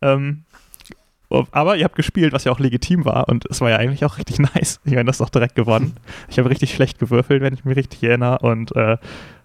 [0.00, 0.44] Ähm,
[1.28, 4.18] aber ihr habt gespielt, was ja auch legitim war und es war ja eigentlich auch
[4.18, 4.80] richtig nice.
[4.84, 5.96] Ich meine, das ist doch direkt gewonnen.
[6.28, 8.96] Ich habe richtig schlecht gewürfelt, wenn ich mich richtig erinnere und äh,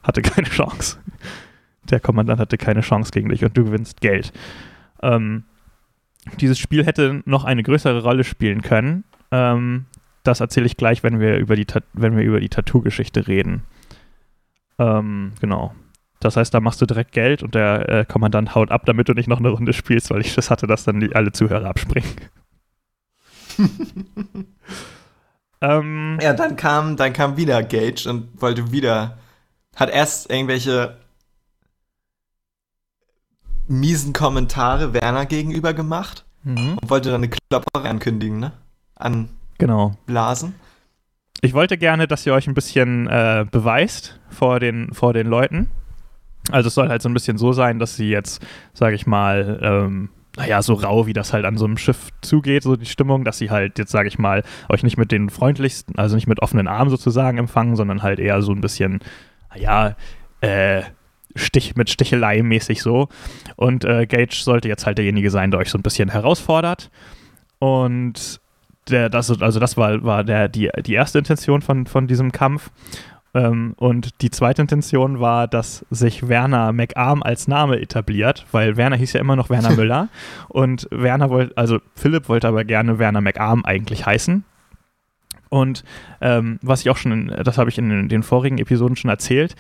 [0.04, 0.98] hatte keine Chance.
[1.90, 4.32] Der Kommandant hatte keine Chance gegen dich und du gewinnst Geld.
[5.02, 5.44] Ähm,
[6.40, 9.04] dieses Spiel hätte noch eine größere Rolle spielen können.
[9.32, 9.86] Ähm,
[10.24, 13.64] das erzähle ich gleich, wenn wir über die, wenn wir über die Tattoo-Geschichte reden.
[14.78, 15.74] Ähm, genau.
[16.20, 19.14] Das heißt, da machst du direkt Geld und der äh, Kommandant haut ab, damit du
[19.14, 22.10] nicht noch eine Runde spielst, weil ich Schiss hatte, dass dann die, alle Zuhörer abspringen.
[25.62, 29.18] ähm, Ja, dann kam, dann kam wieder Gage und wollte wieder.
[29.76, 31.01] Hat erst irgendwelche
[33.72, 38.52] miesen Kommentare Werner gegenüber gemacht mhm, und wollte dann eine Klopperei ankündigen, ne?
[39.58, 39.94] genau.
[40.08, 40.56] Anblasen.
[41.42, 45.70] Ich wollte gerne, dass ihr euch ein bisschen äh, beweist vor den, vor den Leuten.
[46.52, 49.60] Also es soll halt so ein bisschen so sein, dass sie jetzt, sage ich mal,
[49.64, 53.24] ähm, naja, so rau, wie das halt an so einem Schiff zugeht, so die Stimmung,
[53.24, 56.42] dass sie halt jetzt, sage ich mal, euch nicht mit den freundlichsten, also nicht mit
[56.42, 59.00] offenen Armen sozusagen empfangen, sondern halt eher so ein bisschen,
[59.50, 59.96] naja,
[60.42, 60.84] äh,
[61.36, 63.10] Stich, mit Stichelei mäßig so.
[63.56, 66.90] Und äh, Gage sollte jetzt halt derjenige sein, der euch so ein bisschen herausfordert.
[67.60, 68.42] Und
[68.90, 72.72] der, das, also das war, war der, die, die erste Intention von, von diesem Kampf.
[73.34, 78.98] Ähm, und die zweite Intention war, dass sich Werner McArm als Name etabliert, weil Werner
[78.98, 80.10] hieß ja immer noch Werner Müller.
[80.50, 84.44] und Werner wollte, also Philipp wollte aber gerne Werner McArm eigentlich heißen.
[85.50, 85.84] Und
[86.22, 89.56] ähm, was ich auch schon, in, das habe ich in den vorigen Episoden schon erzählt,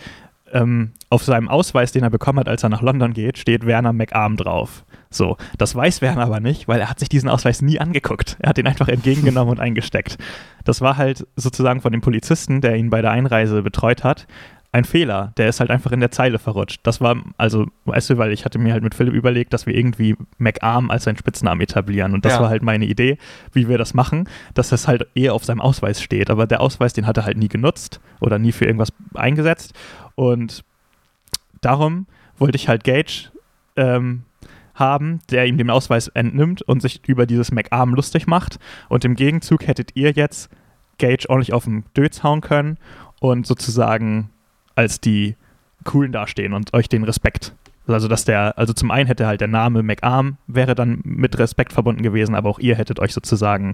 [0.54, 3.94] ähm, auf seinem Ausweis, den er bekommen hat, als er nach London geht, steht Werner
[3.94, 4.86] McArm drauf.
[5.10, 8.38] So, das weiß Werner aber nicht, weil er hat sich diesen Ausweis nie angeguckt.
[8.40, 10.18] Er hat ihn einfach entgegengenommen und eingesteckt.
[10.64, 14.28] Das war halt sozusagen von dem Polizisten, der ihn bei der Einreise betreut hat,
[14.74, 15.34] ein Fehler.
[15.38, 16.80] Der ist halt einfach in der Zeile verrutscht.
[16.84, 19.76] Das war, also, weißt du, weil ich hatte mir halt mit Philipp überlegt, dass wir
[19.76, 22.14] irgendwie McArm als seinen Spitznamen etablieren.
[22.14, 22.42] Und das Ja.
[22.42, 23.18] war halt meine Idee,
[23.52, 26.30] wie wir das machen, dass das halt eher auf seinem Ausweis steht.
[26.30, 29.74] Aber der Ausweis, den hat er halt nie genutzt oder nie für irgendwas eingesetzt.
[30.16, 30.64] Und
[31.60, 32.08] darum
[32.38, 33.30] wollte ich halt Gage
[33.76, 34.24] ähm,
[34.74, 38.58] haben, der ihm den Ausweis entnimmt und sich über dieses McArm lustig macht.
[38.88, 40.50] Und im Gegenzug hättet ihr jetzt
[40.98, 42.78] Gage ordentlich auf den Dötz hauen können
[43.20, 44.30] und sozusagen
[44.82, 45.36] als die
[45.86, 47.54] Coolen dastehen und euch den Respekt.
[47.88, 51.74] Also, dass der, also zum einen hätte halt der Name McArm wäre dann mit Respekt
[51.74, 53.74] verbunden gewesen, aber auch ihr hättet euch sozusagen,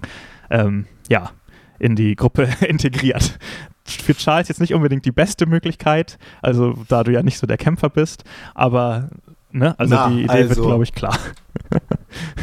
[0.50, 1.30] ähm, ja,
[1.78, 3.38] in die Gruppe integriert.
[3.84, 7.56] Für Charles jetzt nicht unbedingt die beste Möglichkeit, also da du ja nicht so der
[7.58, 9.10] Kämpfer bist, aber
[9.52, 9.78] ne?
[9.78, 10.48] Also Na, die Idee also.
[10.56, 11.16] wird, glaube ich, klar.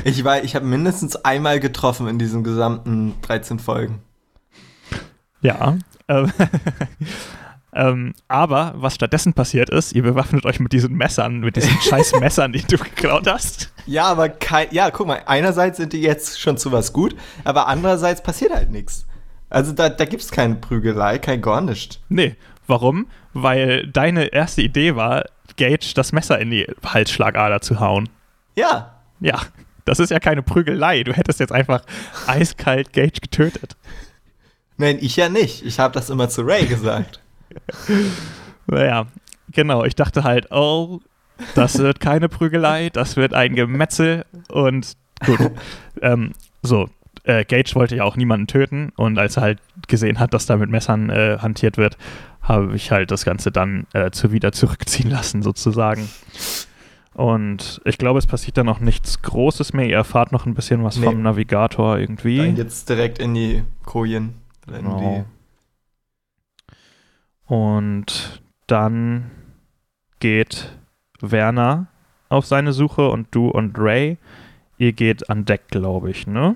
[0.03, 3.99] Ich, war- ich habe mindestens einmal getroffen in diesen gesamten 13 Folgen.
[5.41, 5.77] Ja.
[6.07, 6.31] Ähm,
[7.75, 12.19] ähm, aber was stattdessen passiert ist, ihr bewaffnet euch mit diesen Messern, mit diesen scheiß
[12.19, 13.71] Messern, die du geklaut hast.
[13.85, 17.67] Ja, aber kein, ja, guck mal, einerseits sind die jetzt schon zu was gut, aber
[17.67, 19.05] andererseits passiert halt nichts.
[19.49, 21.99] Also da, da gibt es keine Prügelei, kein gar nichts.
[22.09, 22.35] Nee,
[22.65, 23.07] warum?
[23.33, 25.25] Weil deine erste Idee war,
[25.57, 28.09] Gage das Messer in die Halsschlagader zu hauen.
[28.55, 29.41] Ja, Ja,
[29.83, 31.03] das ist ja keine Prügelei.
[31.03, 31.81] Du hättest jetzt einfach
[32.25, 33.75] eiskalt Gage getötet.
[34.77, 35.63] nein, ich ja nicht.
[35.65, 37.21] Ich habe das immer zu Ray gesagt.
[38.67, 39.05] Naja,
[39.51, 39.83] genau.
[39.83, 40.99] Ich dachte halt, oh,
[41.53, 44.93] das wird keine Prügelei, das wird ein Gemetzel und
[45.25, 45.39] gut.
[46.01, 46.31] ähm,
[46.63, 46.89] so,
[47.25, 50.55] äh, Gage wollte ja auch niemanden töten und als er halt gesehen hat, dass da
[50.57, 51.97] mit Messern äh, hantiert wird,
[52.41, 56.09] habe ich halt das Ganze dann äh, zu wieder zurückziehen lassen, sozusagen.
[57.13, 59.85] Und ich glaube, es passiert dann noch nichts Großes mehr.
[59.85, 61.05] Ihr erfahrt noch ein bisschen was Nee.
[61.05, 62.41] vom Navigator Dann irgendwie.
[62.41, 64.33] jetzt direkt in die Kojen.
[64.67, 65.25] Oder in Genau.
[67.47, 69.31] Und dann
[70.19, 70.77] geht
[71.21, 71.87] Werner
[72.29, 74.17] auf seine Suche und du und Ray,
[74.77, 76.55] ihr geht an Deck, glaube ich, ne?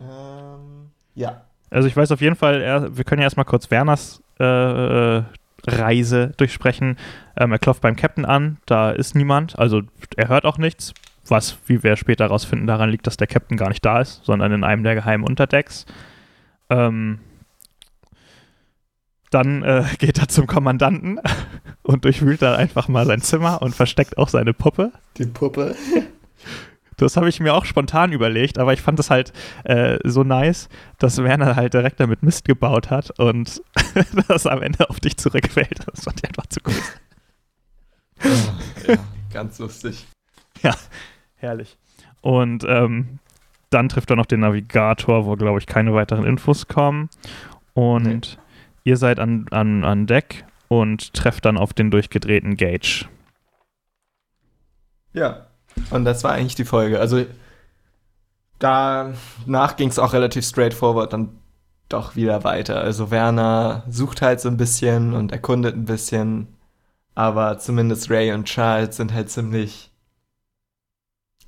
[0.00, 1.42] ähm, ja.
[1.70, 5.24] Also ich weiß auf jeden Fall, wir können ja erstmal kurz Werners äh, äh,
[5.66, 6.96] Reise durchsprechen.
[7.36, 9.82] Ähm, er klopft beim Captain an, da ist niemand, also
[10.16, 10.94] er hört auch nichts,
[11.26, 14.52] was, wie wir später herausfinden, daran liegt, dass der Captain gar nicht da ist, sondern
[14.52, 15.86] in einem der geheimen Unterdecks.
[16.70, 17.18] Ähm,
[19.30, 21.20] dann äh, geht er zum Kommandanten
[21.82, 24.92] und durchwühlt da einfach mal sein Zimmer und versteckt auch seine Puppe.
[25.18, 25.74] Die Puppe.
[26.98, 29.34] Das habe ich mir auch spontan überlegt, aber ich fand es halt
[29.64, 33.60] äh, so nice, dass Werner halt direkt damit Mist gebaut hat und
[34.28, 35.80] das am Ende auf dich zurückfällt.
[35.86, 36.82] Das fand ich einfach zu gut.
[38.88, 38.96] ja,
[39.30, 40.06] ganz lustig.
[41.34, 41.76] Herrlich.
[42.22, 43.18] Und ähm,
[43.70, 47.10] dann trifft er noch den Navigator, wo, glaube ich, keine weiteren Infos kommen.
[47.74, 48.38] Und
[48.86, 53.06] ihr seid an, an, an Deck und trefft dann auf den durchgedrehten Gage.
[55.12, 55.48] Ja.
[55.90, 57.00] Und das war eigentlich die Folge.
[57.00, 57.26] Also
[58.60, 61.40] danach ging es auch relativ straightforward dann
[61.88, 62.80] doch wieder weiter.
[62.80, 66.46] Also Werner sucht halt so ein bisschen und erkundet ein bisschen,
[67.14, 69.90] aber zumindest Ray und Charles sind halt ziemlich.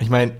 [0.00, 0.32] Ich meine,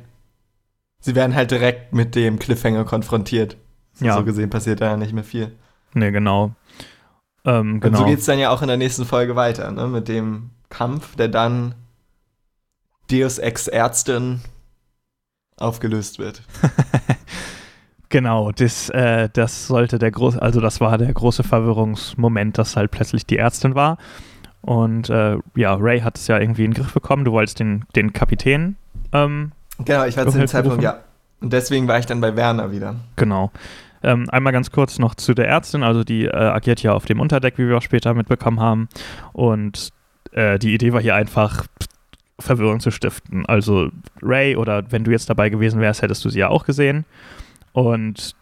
[1.01, 3.57] sie werden halt direkt mit dem Cliffhanger konfrontiert.
[4.01, 4.15] Ja.
[4.15, 5.57] So gesehen passiert da ja nicht mehr viel.
[5.95, 6.55] Ne, genau.
[7.45, 7.99] Ähm, Und genau.
[7.99, 9.87] so geht's dann ja auch in der nächsten Folge weiter, ne?
[9.87, 11.75] Mit dem Kampf, der dann
[13.11, 14.41] Deus Ex Ärztin
[15.57, 16.43] aufgelöst wird.
[18.11, 22.91] Genau, das, äh, das sollte der große, also das war der große Verwirrungsmoment, dass halt
[22.91, 23.99] plötzlich die Ärztin war.
[24.63, 27.27] Und äh, ja, Ray hat es ja irgendwie in den Griff bekommen.
[27.27, 28.77] Du wolltest den, den Kapitän,
[29.13, 29.53] ähm,
[29.85, 31.01] Genau, ich war zu dem Zeitpunkt, ja.
[31.41, 32.97] Und deswegen war ich dann bei Werner wieder.
[33.17, 33.53] genau.
[34.03, 37.21] Ähm, einmal ganz kurz noch zu der Ärztin, also die äh, agiert ja auf dem
[37.21, 38.89] Unterdeck, wie wir auch später mitbekommen haben.
[39.33, 39.91] Und
[40.33, 41.67] äh, die Idee war hier einfach
[42.39, 43.47] Verwirrung zu stiften.
[43.47, 43.91] Also
[44.23, 47.05] Ray oder wenn du jetzt dabei gewesen wärst, hättest du sie ja auch gesehen.
[47.73, 48.35] Und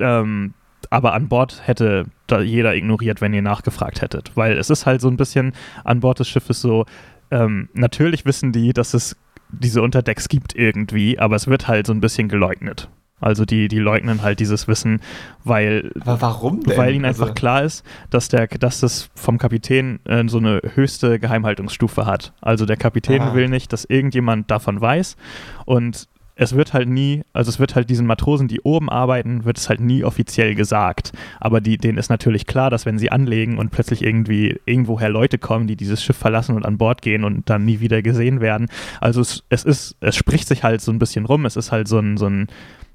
[0.00, 0.54] ähm,
[0.90, 4.32] aber an Bord hätte da jeder ignoriert, wenn ihr nachgefragt hättet.
[4.34, 6.84] Weil es ist halt so ein bisschen an Bord des Schiffes so,
[7.30, 9.16] ähm, natürlich wissen die, dass es
[9.50, 12.88] diese Unterdecks gibt irgendwie, aber es wird halt so ein bisschen geleugnet.
[13.20, 15.00] Also die, die leugnen halt dieses Wissen,
[15.44, 16.76] weil Aber warum denn?
[16.76, 20.60] weil ihnen einfach Also, klar ist, dass, der, dass das vom Kapitän äh, so eine
[20.74, 22.32] höchste Geheimhaltungsstufe hat.
[22.40, 23.34] Also der Kapitän Ah.
[23.34, 25.16] will nicht, dass irgendjemand davon weiß.
[25.64, 29.56] Und es wird halt nie, also es wird halt diesen Matrosen, die oben arbeiten, wird
[29.56, 31.12] es halt nie offiziell gesagt.
[31.38, 35.38] Aber die, denen ist natürlich klar, dass wenn sie anlegen und plötzlich irgendwie irgendwoher Leute
[35.38, 38.66] kommen, die dieses Schiff verlassen und an Bord gehen und dann nie wieder gesehen werden.
[39.00, 41.46] Also es, es ist, es spricht sich halt so ein bisschen rum.
[41.46, 42.48] Es ist halt so ein, so ein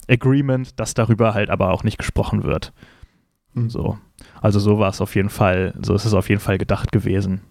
[0.09, 2.73] Agreement, dass darüber halt aber auch nicht gesprochen wird.
[3.53, 3.69] hm.
[3.69, 3.97] So.
[4.41, 7.41] Also so war es auf jeden Fall, so ist es auf jeden Fall gedacht gewesen.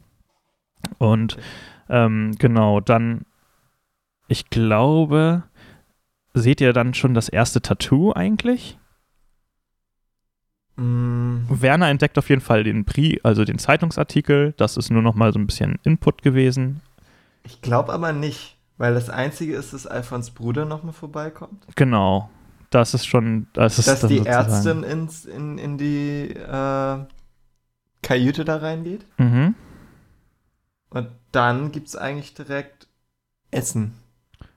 [0.98, 1.36] Und
[1.88, 3.22] ähm, genau, dann,
[4.28, 5.44] ich glaube,
[6.34, 8.78] seht ihr dann schon das erste Tattoo eigentlich?
[10.76, 14.54] Mm, Werner entdeckt auf jeden Fall den Pri, also den Zeitungsartikel.
[14.56, 16.80] Das ist nur noch mal so ein bisschen Input gewesen.
[17.42, 21.66] Ich glaube aber nicht, weil das Einzige ist, dass Alfons Bruder nochmal vorbeikommt.
[21.74, 22.30] Genau.
[22.70, 26.98] Das ist schon, das ist dass dann die sozusagen- Ärztin ins, in, in die äh,
[28.02, 29.06] Kajüte da reingeht.
[29.18, 29.54] Mhm.
[30.90, 32.88] Und dann gibt es eigentlich direkt
[33.50, 33.94] Essen.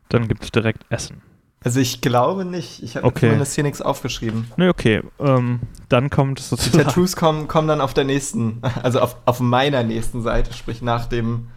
[0.10, 1.22] Dann gibt es direkt Essen.
[1.64, 2.82] Also ich glaube nicht.
[2.84, 3.28] Ich habe Okay.
[3.28, 4.48] zumindest hier nichts aufgeschrieben.
[4.58, 5.02] Ne, okay.
[5.20, 6.84] Ähm, dann kommt es Die sozusagen.
[6.86, 11.06] Tattoos kommen, kommen dann auf der nächsten, also auf, auf meiner nächsten Seite, sprich nach
[11.06, 11.48] dem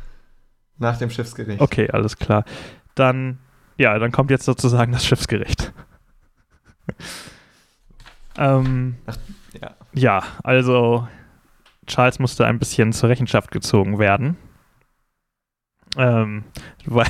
[0.76, 1.60] Nach dem Schiffsgericht.
[1.60, 2.44] Okay, alles klar.
[2.96, 3.38] Dann,
[3.78, 5.72] ja, dann kommt jetzt sozusagen das Schiffsgericht.
[8.38, 9.16] Ähm, Ach,
[9.60, 9.70] ja.
[9.92, 11.06] ja, also
[11.86, 14.36] Charles musste ein bisschen zur Rechenschaft gezogen werden.
[15.96, 16.44] Ähm,
[16.86, 17.06] weil,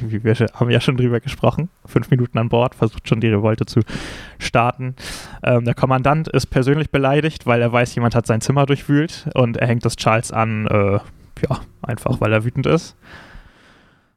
[0.00, 3.80] wir haben ja schon drüber gesprochen, fünf Minuten an Bord, versucht schon die Revolte zu
[4.38, 4.94] starten.
[5.42, 9.56] Ähm, der Kommandant ist persönlich beleidigt, weil er weiß, jemand hat sein Zimmer durchwühlt und
[9.56, 10.98] er hängt das Charles an, äh,
[11.48, 12.96] ja, einfach weil er wütend ist.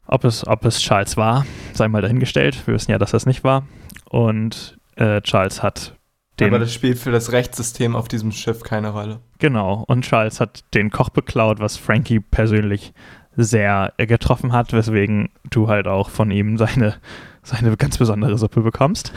[0.06, 2.66] Ob es, ob es Charles war, sei mal dahingestellt.
[2.66, 3.68] Wir wissen ja, dass das nicht war.
[4.10, 5.96] Und äh, Charles hat
[6.40, 6.48] den.
[6.50, 9.20] Aber das spielt für das Rechtssystem auf diesem Schiff keine Rolle.
[9.40, 9.84] Genau.
[9.88, 12.94] Und Charles hat den Koch beklaut, was Frankie persönlich
[13.36, 16.96] sehr getroffen hat, weswegen du halt auch von ihm seine,
[17.44, 19.14] seine ganz besondere Suppe bekommst.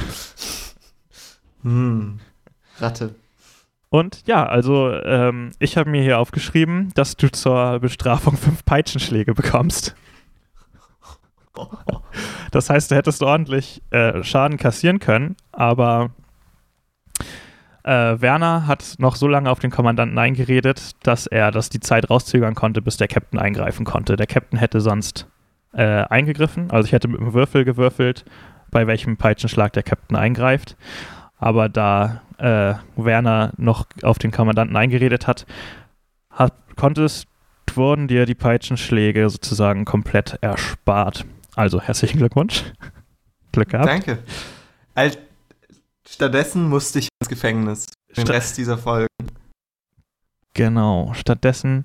[1.62, 2.20] Hm.
[2.78, 3.14] Ratte.
[3.88, 9.34] Und ja, also ähm, ich habe mir hier aufgeschrieben, dass du zur Bestrafung fünf Peitschenschläge
[9.34, 9.94] bekommst.
[12.50, 16.10] Das heißt, du hättest ordentlich äh, Schaden kassieren können, aber
[17.84, 22.10] äh, Werner hat noch so lange auf den Kommandanten eingeredet, dass er das die Zeit
[22.10, 24.16] rauszögern konnte, bis der Captain eingreifen konnte.
[24.16, 25.26] Der Captain hätte sonst
[25.72, 28.24] äh, eingegriffen, also ich hätte mit dem Würfel gewürfelt,
[28.70, 30.76] bei welchem Peitschenschlag der Captain eingreift.
[31.38, 35.46] Aber da äh, Werner noch auf den Kommandanten eingeredet hat,
[36.30, 37.26] hat konntest,
[37.74, 41.24] wurden dir die Peitschenschläge sozusagen komplett erspart.
[41.56, 42.64] Also herzlichen Glückwunsch.
[43.52, 43.88] Glück gehabt.
[43.88, 44.18] Danke.
[44.94, 45.12] Al
[46.12, 47.86] stattdessen musste ich ins Gefängnis.
[48.16, 49.06] Den Sta- Rest dieser Folge.
[50.54, 51.12] Genau.
[51.14, 51.84] Stattdessen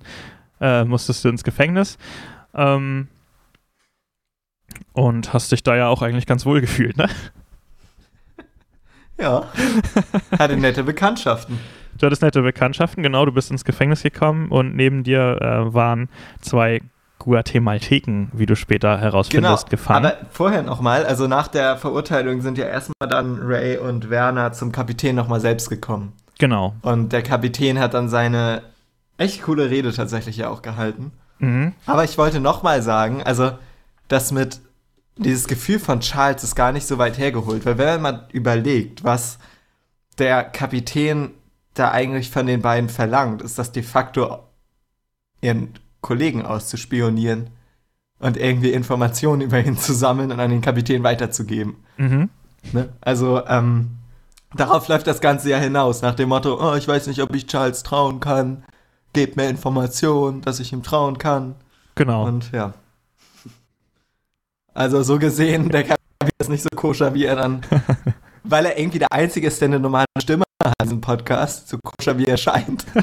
[0.60, 1.98] äh, musstest du ins Gefängnis.
[2.54, 3.08] Ähm,
[4.94, 7.10] und hast dich da ja auch eigentlich ganz wohl gefühlt, ne?
[9.20, 9.52] Ja.
[10.38, 11.60] Hatte nette Bekanntschaften.
[11.98, 16.10] Du hattest nette Bekanntschaften, genau, du bist ins Gefängnis gekommen und neben dir äh, waren
[16.42, 16.82] zwei
[17.28, 20.04] Guatemalteken, wie du später herausfindest, gefangen.
[20.04, 20.16] Genau.
[20.16, 24.72] Aber vorher nochmal, also nach der Verurteilung sind ja erstmal dann Ray und Werner zum
[24.72, 26.13] Kapitän nochmal selbst gekommen.
[26.40, 26.76] genau.
[26.84, 28.63] Und der Kapitän hat dann seine
[29.18, 31.12] echt coole Rede tatsächlich ja auch gehalten.
[31.40, 31.74] Mhm.
[31.86, 33.52] Aber ich wollte nochmal sagen, also
[34.08, 34.62] das mit
[35.18, 39.04] dieses Gefühl von Charles ist gar nicht so weit hergeholt, weil wenn man mal überlegt,
[39.04, 39.38] was
[40.18, 41.32] der Kapitän
[41.74, 44.40] da eigentlich von den beiden verlangt, ist das de facto
[45.42, 45.74] ihren
[46.08, 47.50] Kollegen auszuspionieren
[48.20, 51.76] und irgendwie Informationen über ihn zu sammeln und an den Kapitän weiterzugeben.
[51.98, 52.30] Mhm.
[52.72, 52.89] Ne?
[53.02, 53.98] Also, ähm,
[54.56, 57.46] darauf läuft das Ganze ja hinaus, nach dem Motto, oh, ich weiß nicht, ob ich
[57.48, 58.63] Charles trauen kann,
[59.12, 61.56] gebt mir Informationen, dass ich ihm trauen kann.
[61.96, 62.26] Genau.
[62.26, 62.74] Und ja.
[64.74, 67.63] Also so gesehen, der Kapitän ist nicht so koscher, wie er dann,
[68.46, 71.78] weil er irgendwie der Einzige ist, der eine normale Stimme hat in diesem Podcast, so
[71.84, 72.86] koscher, wie er scheint.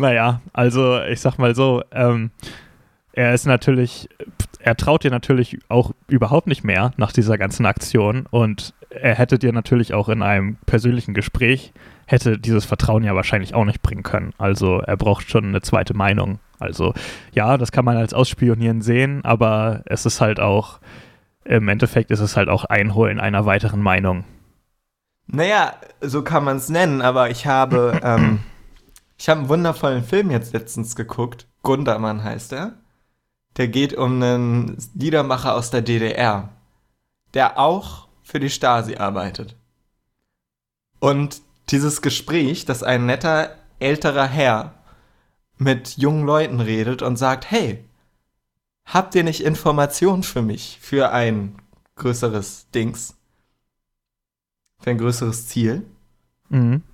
[0.00, 2.30] Naja, also ich sag mal so, ähm,
[3.12, 4.08] er ist natürlich,
[4.58, 9.38] er traut dir natürlich auch überhaupt nicht mehr nach dieser ganzen Aktion und er hätte
[9.38, 11.74] dir natürlich auch in einem persönlichen Gespräch,
[12.06, 14.32] hätte dieses Vertrauen ja wahrscheinlich auch nicht bringen können.
[14.38, 16.38] Also er braucht schon eine zweite Meinung.
[16.58, 16.94] Also
[17.34, 20.80] ja, das kann man als Ausspionieren sehen, aber es ist halt auch,
[21.44, 24.24] im Endeffekt ist es halt auch Einholen einer weiteren Meinung.
[25.26, 28.40] Naja, so kann man es nennen, aber ich habe, ähm,
[29.20, 31.46] ich habe einen wundervollen Film jetzt letztens geguckt.
[31.62, 32.78] Gundermann heißt er.
[33.58, 36.48] Der geht um einen Liedermacher aus der DDR,
[37.34, 39.56] der auch für die Stasi arbeitet.
[41.00, 44.72] Und dieses Gespräch, dass ein netter älterer Herr
[45.58, 47.84] mit jungen Leuten redet und sagt, hey,
[48.86, 51.56] habt ihr nicht Informationen für mich für ein
[51.96, 53.18] größeres Dings?
[54.78, 55.84] Für ein größeres Ziel?
[56.48, 56.84] Mhm.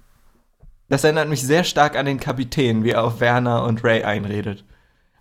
[0.88, 4.64] Das erinnert mich sehr stark an den Kapitän, wie er auf Werner und Ray einredet.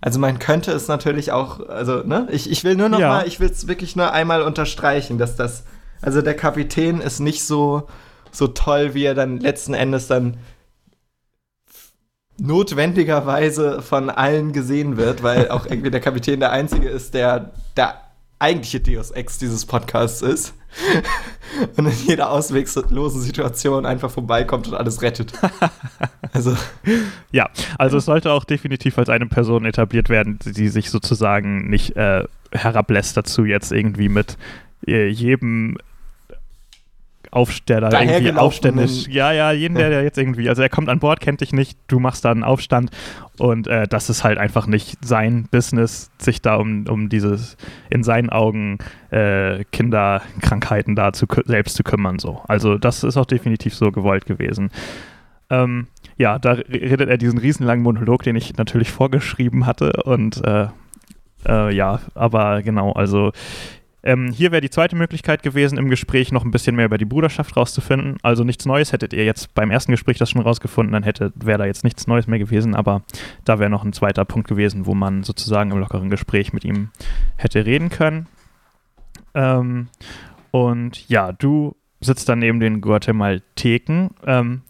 [0.01, 3.09] Also man könnte es natürlich auch, also, ne, ich, ich will nur noch Ja.
[3.09, 5.63] mal, ich will es wirklich nur einmal unterstreichen, dass das,
[6.01, 7.87] also der Kapitän ist nicht so,
[8.31, 10.37] so toll, wie er dann letzten Endes dann
[12.37, 17.95] notwendigerweise von allen gesehen wird, weil auch irgendwie der Kapitän der Einzige ist, der der
[18.39, 20.53] eigentliche Deus Ex dieses Podcasts ist
[21.77, 25.33] und in jeder ausweglosen Situation einfach vorbeikommt und alles rettet.
[26.33, 26.53] Also,
[27.31, 31.95] Ja, also es sollte auch definitiv als eine Person etabliert werden, die sich sozusagen nicht
[31.95, 34.37] äh, herablässt dazu, jetzt irgendwie mit
[34.85, 35.77] äh, jedem
[37.31, 40.89] auf, der da irgendwie aufständisch, ja, ja, jeden, der, der jetzt irgendwie, also er kommt
[40.89, 42.91] an Bord, kennt dich nicht, du machst da einen Aufstand
[43.37, 47.57] und äh, das ist halt einfach nicht sein Business, sich da um, um dieses,
[47.89, 48.77] in seinen Augen,
[49.11, 52.41] äh, Kinderkrankheiten da zu, selbst zu kümmern, so.
[52.47, 54.71] Also das ist auch definitiv so gewollt gewesen.
[55.49, 60.03] Ähm, ja, da redet er diesen riesenlangen Monolog, den ich natürlich vorgeschrieben hatte.
[60.03, 60.67] Und äh,
[61.47, 63.31] äh, ja, aber genau, also
[64.05, 67.05] ähm, hier wäre die zweite Möglichkeit gewesen, im Gespräch noch ein bisschen mehr über die
[67.05, 68.17] Bruderschaft rauszufinden.
[68.21, 71.65] Also nichts Neues hättet ihr jetzt beim ersten Gespräch das schon rausgefunden, dann wäre da
[71.65, 73.01] jetzt nichts Neues mehr gewesen, aber
[73.45, 76.89] da wäre noch ein zweiter Punkt gewesen, wo man sozusagen im lockeren Gespräch mit ihm
[77.35, 78.27] hätte reden können.
[79.33, 79.87] Ähm,
[80.51, 84.11] und ja, du sitzt dann neben den Guatemalteken.
[84.25, 84.61] Ähm,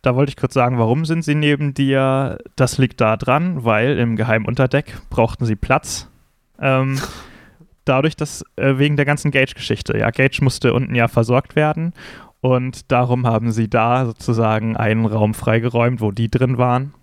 [0.00, 2.38] da wollte ich kurz sagen, warum sind sie neben dir?
[2.56, 6.08] Das liegt da dran, weil im Geheimunterdeck brauchten sie Platz.
[6.58, 6.98] Ähm,
[7.90, 9.98] dadurch, dass äh, wegen der ganzen Gage-Geschichte.
[9.98, 11.92] Ja, Gage musste unten ja versorgt werden
[12.40, 16.94] und darum haben sie da sozusagen einen Raum freigeräumt, wo die drin waren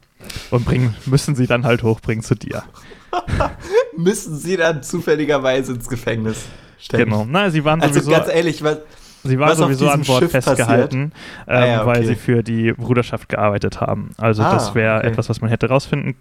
[0.50, 2.64] und bringen, müssen sie dann halt hochbringen zu dir.
[3.98, 6.46] müssen sie dann zufälligerweise ins Gefängnis
[6.80, 7.12] stecken.
[7.12, 7.26] Genau.
[7.30, 8.12] Na, sie waren also sowieso.
[8.12, 8.80] ganz ehrlich, was,
[9.24, 11.12] Sie waren sowieso an Bord Schiff festgehalten, ähm,
[11.48, 12.08] Ah ja, weil okay.
[12.08, 14.12] sie für die Bruderschaft gearbeitet haben.
[14.18, 15.08] Also Ah, das wäre okay.
[15.08, 16.16] etwas, was man hätte rausfinden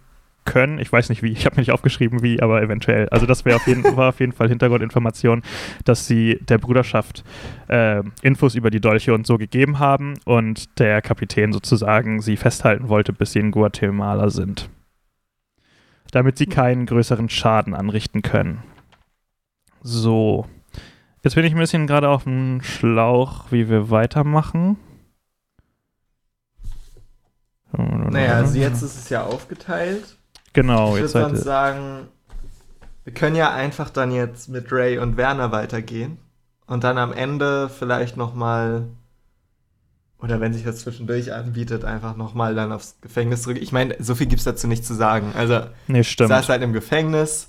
[0.46, 0.78] können.
[0.78, 3.08] Ich weiß nicht wie, ich habe mir nicht aufgeschrieben wie, aber eventuell.
[3.10, 5.42] Also das wäre auf jeden, war auf jeden Fall Hintergrundinformation,
[5.84, 7.22] dass sie der Bruderschaft
[7.68, 12.88] äh, Infos über die Dolche und so gegeben haben und der Kapitän sozusagen sie festhalten
[12.88, 14.70] wollte, bis sie in Guatemala sind.
[16.12, 18.62] Damit sie keinen größeren Schaden anrichten können.
[19.82, 20.46] So.
[21.22, 24.78] Jetzt bin ich ein bisschen gerade auf dem Schlauch, wie wir weitermachen.
[27.76, 30.16] naja, also jetzt ist es ja aufgeteilt.
[30.56, 32.08] Genau, ich jetzt würde sonst sagen,
[33.04, 36.16] wir können ja einfach dann jetzt mit Ray und Werner weitergehen
[36.66, 38.86] und dann am Ende vielleicht noch mal
[40.18, 43.58] oder wenn sich das zwischendurch anbietet, einfach noch mal dann aufs Gefängnis zurück.
[43.60, 45.34] Ich meine, so viel gibt's dazu nicht zu sagen.
[45.36, 46.30] Also Nee, stimmt.
[46.30, 47.46] saß halt im Gefängnis.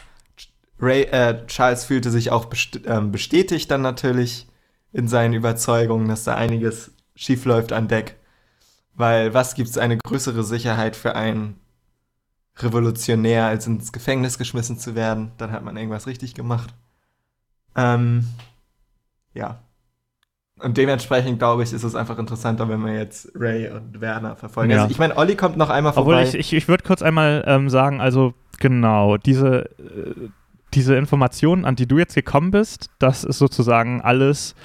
[0.78, 4.47] Ray, äh, Charles fühlte sich auch best ähm, bestätigt dann natürlich
[4.91, 8.16] in seinen Überzeugungen, dass da einiges schief läuft an Deck.
[8.95, 11.58] Weil was gibt's eine größere Sicherheit für einen
[12.60, 15.32] Revolutionär, als ins Gefängnis geschmissen zu werden?
[15.38, 16.74] Dann hat man irgendwas richtig gemacht.
[17.76, 18.28] Ähm,
[19.34, 19.60] ja.
[20.60, 24.72] Und dementsprechend, glaube ich, ist es einfach interessanter, wenn wir jetzt Ray und Werner verfolgen.
[24.72, 24.78] Ja.
[24.78, 26.28] Also ich meine, Olli kommt noch einmal Obwohl vorbei.
[26.28, 30.30] ich, ich, ich würde kurz einmal ähm, sagen, also genau, diese, äh,
[30.74, 34.55] diese Informationen, an die du jetzt gekommen bist, das ist sozusagen alles,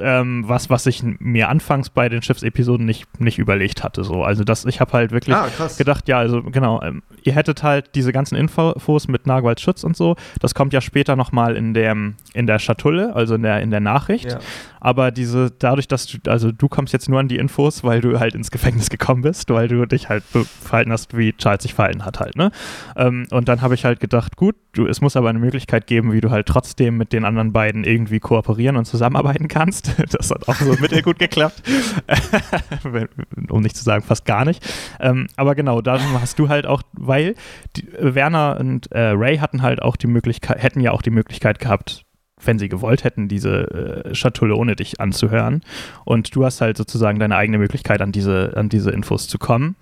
[0.00, 4.04] ähm, was, was ich mir anfangs bei den Schiffsepisoden nicht, nicht überlegt hatte.
[4.04, 4.22] So.
[4.22, 7.94] Also das, ich habe halt wirklich ah, gedacht, ja, also genau, ähm, ihr hättet halt
[7.94, 12.14] diese ganzen Infos mit Nagwals Schutz und so, das kommt ja später nochmal in, dem-
[12.32, 14.32] in der Schatulle, also in der, in der Nachricht.
[14.32, 14.38] Ja.
[14.80, 18.18] Aber diese, dadurch, dass du, also du kommst jetzt nur an die Infos, weil du
[18.20, 22.04] halt ins Gefängnis gekommen bist, weil du dich halt verhalten hast, wie Charles sich verhalten
[22.04, 22.50] hat halt, ne?
[22.96, 26.12] Ähm, und dann habe ich halt gedacht, gut, du, es muss aber eine Möglichkeit geben,
[26.12, 29.94] wie du halt trotzdem mit den anderen beiden irgendwie kooperieren und zusammenarbeiten kannst.
[30.18, 31.62] Das hat auch so mittelgut geklappt.
[33.50, 34.64] Um nicht zu sagen, fast gar nicht.
[35.00, 36.82] Ähm, aber genau, da hast du halt auch,
[37.18, 37.34] weil
[37.76, 41.10] die, äh, Werner und äh, Ray hatten halt auch die Möglichkeit, hätten ja auch die
[41.10, 42.04] Möglichkeit gehabt,
[42.42, 45.62] wenn sie gewollt hätten, diese äh, Schatulle ohne dich anzuhören.
[46.04, 49.74] Und du hast halt sozusagen deine eigene Möglichkeit, an diese, an diese Infos zu kommen.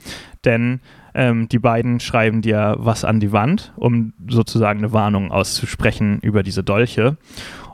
[0.45, 0.80] Denn
[1.14, 6.43] ähm, die beiden schreiben dir was an die Wand, um sozusagen eine Warnung auszusprechen über
[6.43, 7.18] diese Dolche.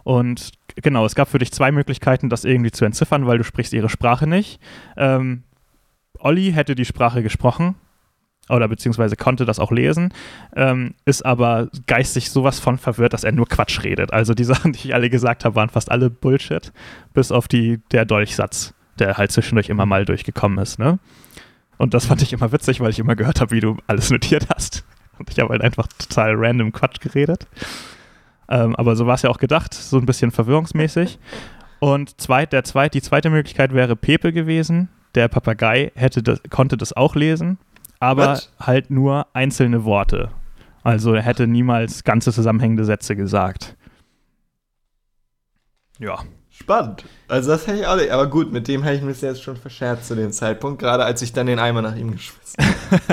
[0.02, 3.72] Und genau, es gab für dich zwei Möglichkeiten, das irgendwie zu entziffern, weil du sprichst
[3.72, 4.60] ihre Sprache nicht.
[4.96, 5.44] Ähm,
[6.18, 7.76] Olli hätte die Sprache gesprochen
[8.48, 10.12] oder beziehungsweise konnte das auch lesen,
[10.56, 14.12] ähm, ist aber geistig sowas von verwirrt, dass er nur Quatsch redet.
[14.12, 16.72] Also die Sachen, die ich alle gesagt habe, waren fast alle Bullshit,
[17.14, 20.98] bis auf die, der Dolchsatz, der halt zwischendurch immer mal durchgekommen ist, ne?
[21.78, 24.46] Und das fand ich immer witzig, weil ich immer gehört habe, wie du alles notiert
[24.54, 24.84] hast.
[25.18, 27.48] Und ich habe halt einfach total random Quatsch geredet.
[28.48, 31.18] Ähm, aber so war es ja auch gedacht, so ein bisschen verwirrungsmäßig.
[31.80, 34.90] Und zweit, der zweit, die zweite Möglichkeit wäre Pepe gewesen.
[35.16, 37.58] Der Papagei hätte das, konnte das auch lesen,
[38.02, 38.50] aber What?
[38.58, 40.30] halt nur einzelne Worte.
[40.82, 43.76] Also er hätte niemals ganze zusammenhängende Sätze gesagt.
[46.00, 46.18] Ja.
[46.50, 47.04] Spannend.
[47.28, 48.10] Also das hätte ich auch nicht.
[48.10, 51.22] Aber gut, mit dem hätte ich mich jetzt schon verscherzt zu dem Zeitpunkt, gerade als
[51.22, 52.56] ich dann den Eimer nach ihm geschmissen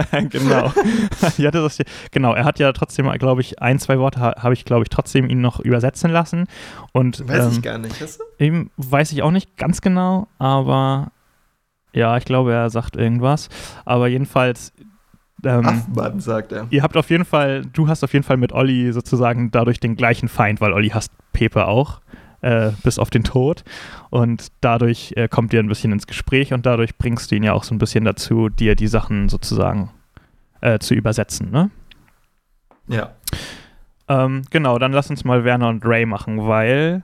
[0.01, 0.27] habe.
[0.29, 0.73] genau.
[1.51, 1.77] Das,
[2.11, 4.89] genau, er hat ja trotzdem, glaube ich, ein, zwei Worte ha, habe ich, glaube ich,
[4.89, 6.47] trotzdem ihn noch übersetzen lassen.
[6.93, 8.01] Und Weiß ähm, ich gar nicht.
[8.01, 8.23] Hast du?
[8.43, 11.11] Eben weiß ich auch nicht ganz genau, aber
[11.93, 13.49] ja, ich glaube, er sagt irgendwas.
[13.85, 14.73] Aber jedenfalls,
[15.43, 16.67] ähm, Affenmann, sagt er.
[16.69, 19.95] ihr habt auf jeden Fall, du hast auf jeden Fall mit Olli sozusagen dadurch den
[19.95, 22.01] gleichen Feind, weil Olli hasst Pepe auch,
[22.41, 23.63] äh, bis auf den Tod.
[24.09, 27.53] Und dadurch äh, kommt ihr ein bisschen ins Gespräch und dadurch bringst du ihn ja
[27.53, 29.91] auch so ein bisschen dazu, dir die Sachen sozusagen
[30.61, 31.69] äh, zu übersetzen, ne?
[32.87, 33.11] Ja.
[34.07, 37.03] Ähm, genau, dann lass uns mal Werner und Ray machen, weil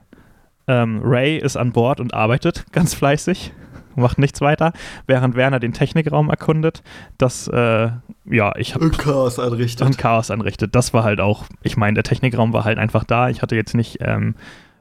[0.66, 3.52] ähm, Ray ist an Bord und arbeitet ganz fleißig,
[3.96, 4.72] macht nichts weiter,
[5.06, 6.82] während Werner den Technikraum erkundet.
[7.18, 7.90] Das, äh,
[8.24, 8.90] ja, ich habe.
[8.90, 9.86] Chaos anrichtet.
[9.86, 10.74] Und Chaos anrichtet.
[10.74, 13.28] Das war halt auch, ich meine, der Technikraum war halt einfach da.
[13.28, 14.34] Ich hatte jetzt nicht ähm,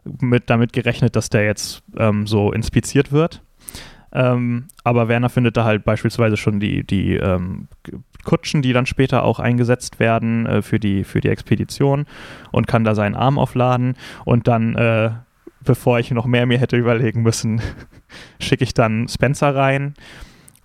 [0.04, 3.42] mit, damit gerechnet, dass der jetzt ähm, so inspiziert wird.
[4.12, 7.68] Ähm, aber Werner findet da halt beispielsweise schon die, die ähm,
[8.24, 12.06] Kutschen, die dann später auch eingesetzt werden äh, für, die, für die Expedition
[12.52, 15.12] und kann da seinen Arm aufladen und dann, äh,
[15.66, 17.62] bevor ich noch mehr mir hätte überlegen müssen,
[18.40, 19.96] schicke ich dann Spencer rein.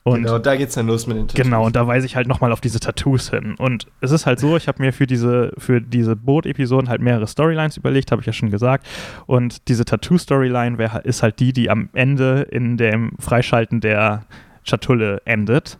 [0.03, 1.45] Und genau, da geht's dann los mit den Tattoos.
[1.45, 3.55] Genau, und da weise ich halt nochmal auf diese Tattoos hin.
[3.59, 7.27] Und es ist halt so, ich habe mir für diese, für diese Boot-Episoden halt mehrere
[7.27, 8.87] Storylines überlegt, habe ich ja schon gesagt.
[9.27, 14.25] Und diese Tattoo-Storyline ist halt die, die am Ende in dem Freischalten der
[14.63, 15.79] Schatulle endet.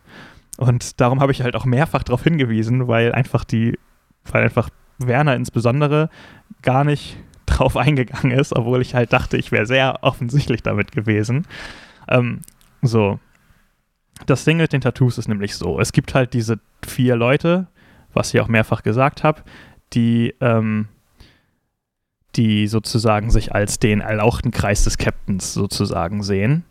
[0.57, 3.79] Und darum habe ich halt auch mehrfach darauf hingewiesen, weil einfach die,
[4.31, 4.69] weil einfach
[4.99, 6.09] Werner insbesondere
[6.61, 7.17] gar nicht
[7.57, 11.47] drauf eingegangen ist, obwohl ich halt dachte, ich wäre sehr offensichtlich damit gewesen.
[12.07, 12.41] Ähm,
[12.81, 13.19] so.
[14.27, 17.67] Das Ding mit den Tattoos ist nämlich so: Es gibt halt diese vier Leute,
[18.13, 19.41] was ich auch mehrfach gesagt habe,
[19.93, 20.87] die, ähm,
[22.35, 26.63] die sozusagen sich als den erlauchten Kreis des Captains sozusagen sehen.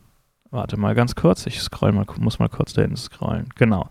[0.51, 3.49] Warte mal ganz kurz, ich scroll mal, muss mal kurz dahin scrollen.
[3.57, 3.89] Genau.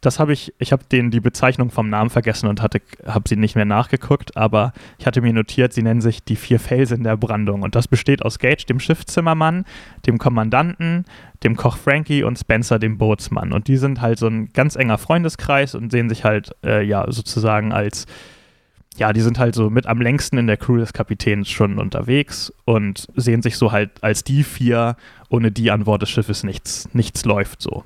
[0.00, 3.36] Das habe ich, ich habe den die Bezeichnung vom Namen vergessen und hatte, habe sie
[3.36, 7.16] nicht mehr nachgeguckt, aber ich hatte mir notiert, sie nennen sich die vier Felsen der
[7.16, 7.62] Brandung.
[7.62, 9.64] Und das besteht aus Gage, dem Schiffszimmermann,
[10.06, 11.04] dem Kommandanten,
[11.42, 13.52] dem Koch Frankie und Spencer, dem Bootsmann.
[13.52, 17.10] Und die sind halt so ein ganz enger Freundeskreis und sehen sich halt äh, ja
[17.10, 18.06] sozusagen als
[18.98, 22.52] ja, die sind halt so mit am längsten in der Crew des Kapitäns schon unterwegs
[22.64, 24.96] und sehen sich so halt als die vier,
[25.28, 27.84] ohne die an Bord des Schiffes nichts, nichts läuft so.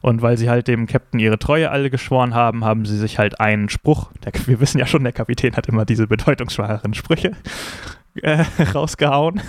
[0.00, 3.40] Und weil sie halt dem Captain ihre Treue alle geschworen haben, haben sie sich halt
[3.40, 7.32] einen Spruch, der, wir wissen ja schon, der Kapitän hat immer diese bedeutungsschwangeren Sprüche
[8.22, 8.44] äh,
[8.74, 9.40] rausgehauen.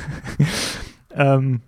[1.16, 1.62] ähm,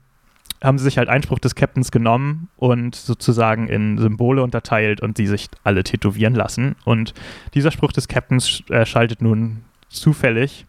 [0.63, 5.25] haben sie sich halt Einspruch des Captains genommen und sozusagen in Symbole unterteilt und sie
[5.25, 6.75] sich alle tätowieren lassen.
[6.85, 7.15] Und
[7.55, 10.67] dieser Spruch des Captains äh, schaltet nun zufällig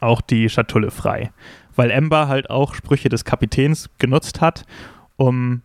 [0.00, 1.32] auch die Schatulle frei,
[1.74, 4.64] weil Ember halt auch Sprüche des Kapitäns genutzt hat,
[5.16, 5.62] um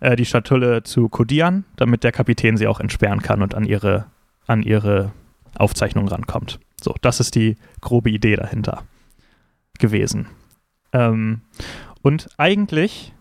[0.00, 4.06] äh, die Schatulle zu kodieren, damit der Kapitän sie auch entsperren kann und an ihre,
[4.46, 5.12] an ihre
[5.56, 6.58] Aufzeichnung rankommt.
[6.80, 8.84] So, das ist die grobe Idee dahinter
[9.78, 10.26] gewesen.
[10.92, 11.42] Ähm,
[12.02, 13.12] und eigentlich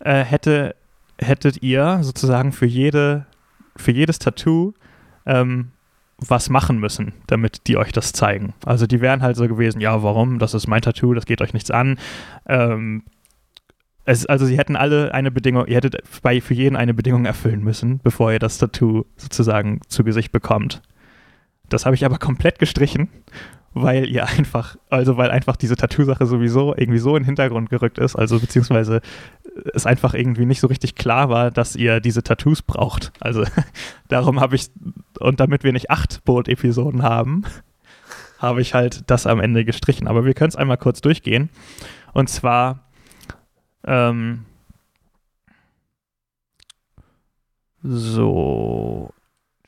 [0.00, 0.74] äh, hätte,
[1.18, 3.26] hättet ihr sozusagen für, jede,
[3.76, 4.74] für jedes Tattoo
[5.26, 5.70] ähm,
[6.18, 8.54] was machen müssen, damit die euch das zeigen.
[8.64, 10.38] Also die wären halt so gewesen, ja, warum?
[10.38, 11.98] Das ist mein Tattoo, das geht euch nichts an.
[12.46, 13.02] Ähm,
[14.04, 17.62] es, also sie hätten alle eine Bedingung, ihr hättet bei, für jeden eine Bedingung erfüllen
[17.62, 20.82] müssen, bevor ihr das Tattoo sozusagen zu Gesicht bekommt.
[21.68, 23.08] Das habe ich aber komplett gestrichen
[23.74, 27.98] weil ihr einfach, also weil einfach diese Tattoo-Sache sowieso irgendwie so in den Hintergrund gerückt
[27.98, 29.00] ist, also beziehungsweise
[29.74, 33.12] es einfach irgendwie nicht so richtig klar war, dass ihr diese Tattoos braucht.
[33.20, 33.44] Also
[34.08, 34.70] darum habe ich,
[35.18, 37.44] und damit wir nicht acht Boot-Episoden haben,
[38.38, 40.06] habe ich halt das am Ende gestrichen.
[40.06, 41.50] Aber wir können es einmal kurz durchgehen.
[42.12, 42.80] Und zwar,
[43.86, 44.44] ähm,
[47.82, 49.10] so,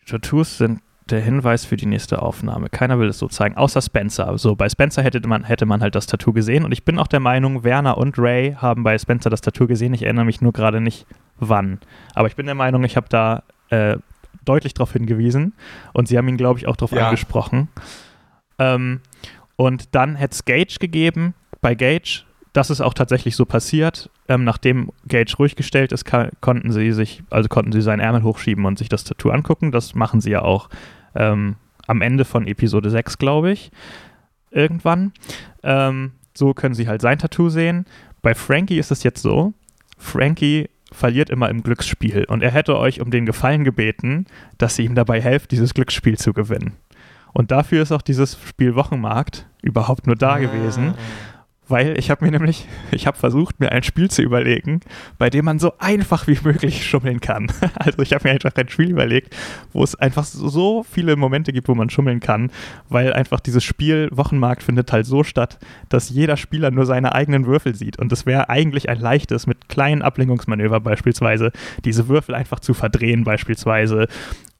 [0.00, 2.68] die Tattoos sind der Hinweis für die nächste Aufnahme.
[2.68, 4.36] Keiner will es so zeigen, außer Spencer.
[4.38, 7.06] So, bei Spencer hätte man, hätte man halt das Tattoo gesehen und ich bin auch
[7.06, 9.94] der Meinung, Werner und Ray haben bei Spencer das Tattoo gesehen.
[9.94, 11.06] Ich erinnere mich nur gerade nicht,
[11.38, 11.78] wann.
[12.14, 13.98] Aber ich bin der Meinung, ich habe da äh,
[14.44, 15.52] deutlich darauf hingewiesen
[15.92, 17.06] und sie haben ihn, glaube ich, auch darauf ja.
[17.06, 17.68] angesprochen.
[18.58, 19.00] Ähm,
[19.56, 21.34] und dann hätte es Gage gegeben.
[21.60, 22.24] Bei Gage,
[22.56, 24.08] das ist auch tatsächlich so passiert.
[24.28, 26.06] Ähm, nachdem Gage ruhig gestellt ist,
[26.40, 29.72] konnten sie sich, also konnten sie seinen Ärmel hochschieben und sich das Tattoo angucken.
[29.72, 30.70] Das machen sie ja auch
[31.14, 33.70] ähm, am Ende von Episode 6, glaube ich,
[34.50, 35.12] irgendwann.
[35.62, 37.84] Ähm, so können sie halt sein Tattoo sehen.
[38.22, 39.52] Bei Frankie ist es jetzt so,
[39.98, 44.24] Frankie verliert immer im Glücksspiel und er hätte euch um den Gefallen gebeten,
[44.56, 46.72] dass ihr ihm dabei helft, dieses Glücksspiel zu gewinnen.
[47.34, 50.38] Und dafür ist auch dieses Spiel Wochenmarkt überhaupt nur da ah.
[50.38, 50.94] gewesen
[51.68, 54.80] weil ich habe mir nämlich, ich habe versucht, mir ein Spiel zu überlegen,
[55.18, 57.48] bei dem man so einfach wie möglich schummeln kann.
[57.78, 59.36] Also ich habe mir einfach ein Spiel überlegt,
[59.72, 62.50] wo es einfach so viele Momente gibt, wo man schummeln kann,
[62.88, 65.58] weil einfach dieses Spiel Wochenmarkt findet halt so statt,
[65.88, 69.68] dass jeder Spieler nur seine eigenen Würfel sieht und es wäre eigentlich ein leichtes mit
[69.68, 71.52] kleinen Ablenkungsmanöver beispielsweise
[71.84, 74.08] diese Würfel einfach zu verdrehen beispielsweise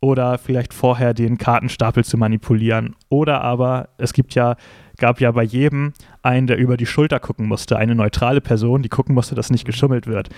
[0.00, 4.56] oder vielleicht vorher den Kartenstapel zu manipulieren oder aber es gibt ja
[4.96, 5.92] gab ja bei jedem
[6.22, 9.64] einen, der über die Schulter gucken musste, eine neutrale Person, die gucken musste, dass nicht
[9.64, 10.30] geschummelt wird.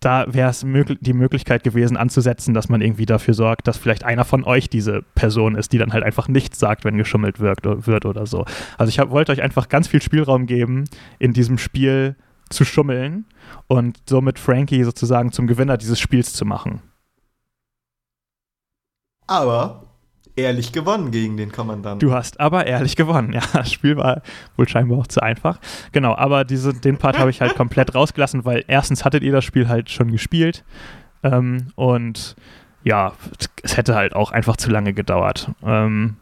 [0.00, 4.04] Da wäre es möglich, die Möglichkeit gewesen, anzusetzen, dass man irgendwie dafür sorgt, dass vielleicht
[4.04, 7.60] einer von euch diese Person ist, die dann halt einfach nichts sagt, wenn geschummelt wird,
[7.64, 8.44] wird oder so.
[8.76, 10.84] Also ich hab, wollte euch einfach ganz viel Spielraum geben,
[11.18, 12.16] in diesem Spiel
[12.50, 13.24] zu schummeln
[13.66, 16.82] und somit Frankie sozusagen zum Gewinner dieses Spiels zu machen.
[19.26, 19.83] Aber
[20.36, 22.06] ehrlich gewonnen gegen den Kommandanten.
[22.06, 23.32] Du hast aber ehrlich gewonnen.
[23.32, 24.22] Ja, das Spiel war
[24.56, 25.58] wohl scheinbar auch zu einfach.
[25.92, 29.44] Genau, aber diese, den Part habe ich halt komplett rausgelassen, weil erstens hattet ihr das
[29.44, 30.64] Spiel halt schon gespielt
[31.22, 32.36] ähm, und
[32.84, 33.14] ja,
[33.62, 35.50] es hätte halt auch einfach zu lange gedauert.
[35.64, 36.16] Ähm,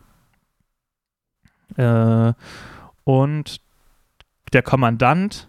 [1.77, 2.33] äh,
[3.05, 3.61] und
[4.53, 5.49] der Kommandant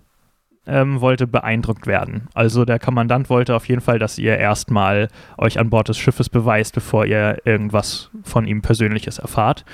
[0.66, 2.28] ähm, wollte beeindruckt werden.
[2.34, 6.30] Also der Kommandant wollte auf jeden Fall, dass ihr erstmal euch an Bord des Schiffes
[6.30, 9.66] beweist, bevor ihr irgendwas von ihm Persönliches erfahrt.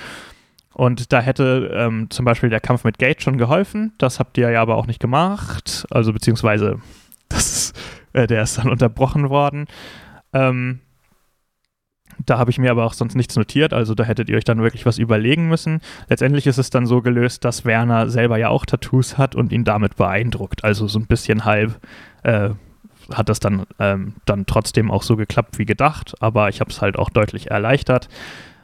[0.74, 3.92] Und da hätte ähm, zum Beispiel der Kampf mit Gate schon geholfen.
[3.98, 5.86] Das habt ihr ja aber auch nicht gemacht.
[5.90, 6.80] Also beziehungsweise
[7.28, 7.72] das,
[8.12, 9.66] äh, der ist dann unterbrochen worden.
[10.32, 10.80] Ähm,
[12.26, 14.62] da habe ich mir aber auch sonst nichts notiert, also da hättet ihr euch dann
[14.62, 15.80] wirklich was überlegen müssen.
[16.08, 19.64] Letztendlich ist es dann so gelöst, dass Werner selber ja auch Tattoos hat und ihn
[19.64, 20.64] damit beeindruckt.
[20.64, 21.80] Also so ein bisschen halb
[22.22, 22.50] äh,
[23.12, 26.80] hat das dann, ähm, dann trotzdem auch so geklappt wie gedacht, aber ich habe es
[26.80, 28.08] halt auch deutlich erleichtert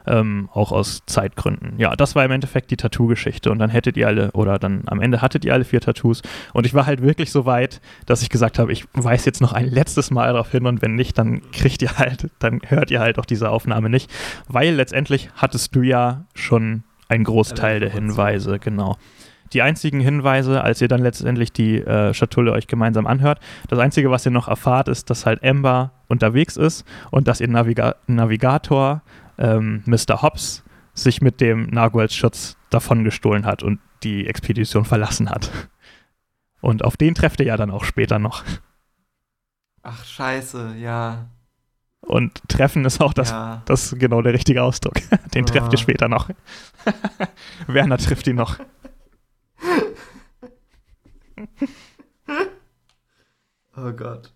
[0.07, 1.74] ähm, auch aus Zeitgründen.
[1.78, 3.50] Ja, das war im Endeffekt die Tattoo-Geschichte.
[3.50, 6.22] Und dann hättet ihr alle, oder dann am Ende hattet ihr alle vier Tattoos.
[6.52, 9.52] Und ich war halt wirklich so weit, dass ich gesagt habe, ich weiß jetzt noch
[9.52, 10.66] ein letztes Mal darauf hin.
[10.66, 14.11] Und wenn nicht, dann kriegt ihr halt, dann hört ihr halt auch diese Aufnahme nicht,
[14.48, 18.96] weil letztendlich hattest du ja schon einen Großteil der Hinweise, genau.
[19.52, 23.38] Die einzigen Hinweise, als ihr dann letztendlich die äh, Schatulle euch gemeinsam anhört,
[23.68, 27.48] das Einzige, was ihr noch erfahrt, ist, dass halt Amber unterwegs ist und dass ihr
[27.48, 29.02] Naviga Navigator
[29.39, 30.22] ähm, Mr.
[30.22, 30.62] Hobbs
[30.95, 35.51] sich mit dem Narwhals-Schutz davongestohlen hat und die Expedition verlassen hat.
[36.61, 38.45] Und auf den trefft ihr ja dann auch später noch.
[39.82, 41.28] Ach, scheiße, ja.
[42.01, 43.62] Und treffen ist auch das, ja.
[43.66, 44.95] das ist genau der richtige Ausdruck.
[45.34, 45.47] Den oh.
[45.47, 46.28] trefft ihr später noch.
[47.66, 48.59] Werner trifft ihn noch.
[53.76, 54.32] oh Gott.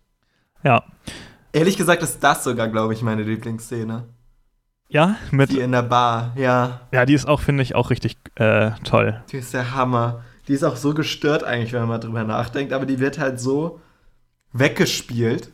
[0.64, 0.84] Ja.
[1.53, 4.09] Ehrlich gesagt ist das sogar, glaube ich, meine Lieblingsszene.
[4.91, 5.53] Ja, mit.
[5.53, 6.80] Die in der Bar, ja.
[6.93, 9.22] Ja, die ist auch, finde ich, auch richtig äh, toll.
[9.30, 10.24] Die ist der Hammer.
[10.49, 13.38] Die ist auch so gestört eigentlich, wenn man mal drüber nachdenkt, aber die wird halt
[13.38, 13.80] so
[14.53, 15.51] weggespielt,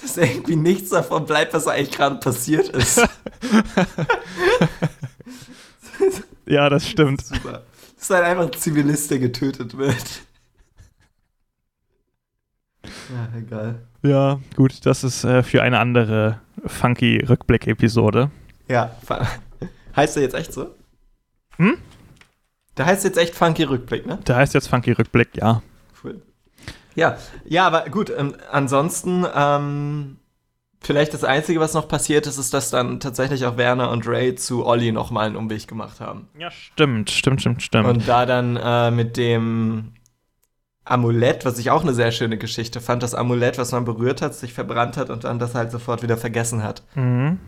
[0.00, 3.02] dass irgendwie nichts davon bleibt, was eigentlich gerade passiert ist.
[6.46, 7.22] ja, das stimmt.
[7.22, 7.62] Das ist, super.
[7.96, 10.22] das ist halt einfach ein Zivilist, der getötet wird.
[12.84, 13.80] Ja, egal.
[14.02, 18.30] Ja, gut, das ist äh, für eine andere funky Rückblick-Episode.
[18.68, 18.94] Ja,
[19.96, 20.74] heißt der jetzt echt so?
[21.56, 21.78] Hm?
[22.76, 24.18] Der heißt jetzt echt funky Rückblick, ne?
[24.26, 25.62] Der heißt jetzt funky Rückblick, ja.
[26.02, 26.22] Cool.
[26.94, 30.18] Ja, ja, aber gut, ähm, ansonsten, ähm,
[30.80, 34.36] vielleicht das Einzige, was noch passiert ist, ist, dass dann tatsächlich auch Werner und Ray
[34.36, 36.28] zu Olli nochmal einen Umweg gemacht haben.
[36.38, 37.88] Ja, stimmt, stimmt, stimmt, stimmt.
[37.88, 39.92] Und da dann äh, mit dem
[40.88, 44.34] Amulett, was ich auch eine sehr schöne Geschichte fand, das Amulett, was man berührt hat,
[44.34, 46.82] sich verbrannt hat und dann das halt sofort wieder vergessen hat.
[46.94, 47.38] Mhm.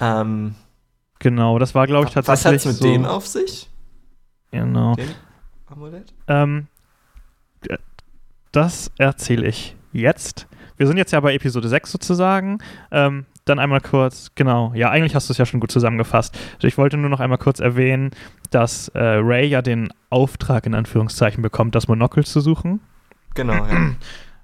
[0.00, 0.54] Ähm,
[1.18, 2.44] genau, das war, glaube ich, tatsächlich.
[2.44, 3.70] Was hat es mit so, dem auf sich?
[4.50, 4.94] Genau.
[4.94, 5.08] Dem
[5.66, 6.12] Amulett?
[6.26, 6.66] Ähm,
[8.52, 10.46] das erzähle ich jetzt.
[10.76, 12.58] Wir sind jetzt ja bei Episode 6 sozusagen.
[12.90, 16.38] Ähm, dann einmal kurz, genau, ja, eigentlich hast du es ja schon gut zusammengefasst.
[16.56, 18.10] Also ich wollte nur noch einmal kurz erwähnen,
[18.50, 22.80] dass äh, Ray ja den Auftrag in Anführungszeichen bekommt, das Monokel zu suchen.
[23.34, 23.90] Genau, ja.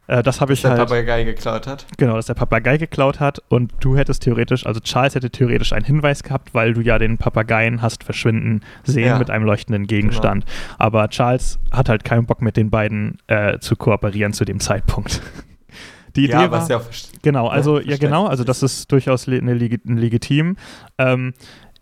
[0.07, 0.81] Äh, das habe ich dass halt.
[0.81, 1.87] der Papagei geklaut hat.
[1.97, 5.85] Genau, dass der Papagei geklaut hat und du hättest theoretisch, also Charles hätte theoretisch einen
[5.85, 9.19] Hinweis gehabt, weil du ja den Papageien hast verschwinden sehen ja.
[9.19, 10.45] mit einem leuchtenden Gegenstand.
[10.45, 10.77] Genau.
[10.79, 15.23] Aber Charles hat halt keinen Bock mit den beiden äh, zu kooperieren zu dem Zeitpunkt.
[16.17, 16.81] Die Idee ja, war, ja
[17.23, 20.57] genau, also ja, ja genau, also das ist durchaus le eine Legi legitim.
[20.97, 21.35] Ähm,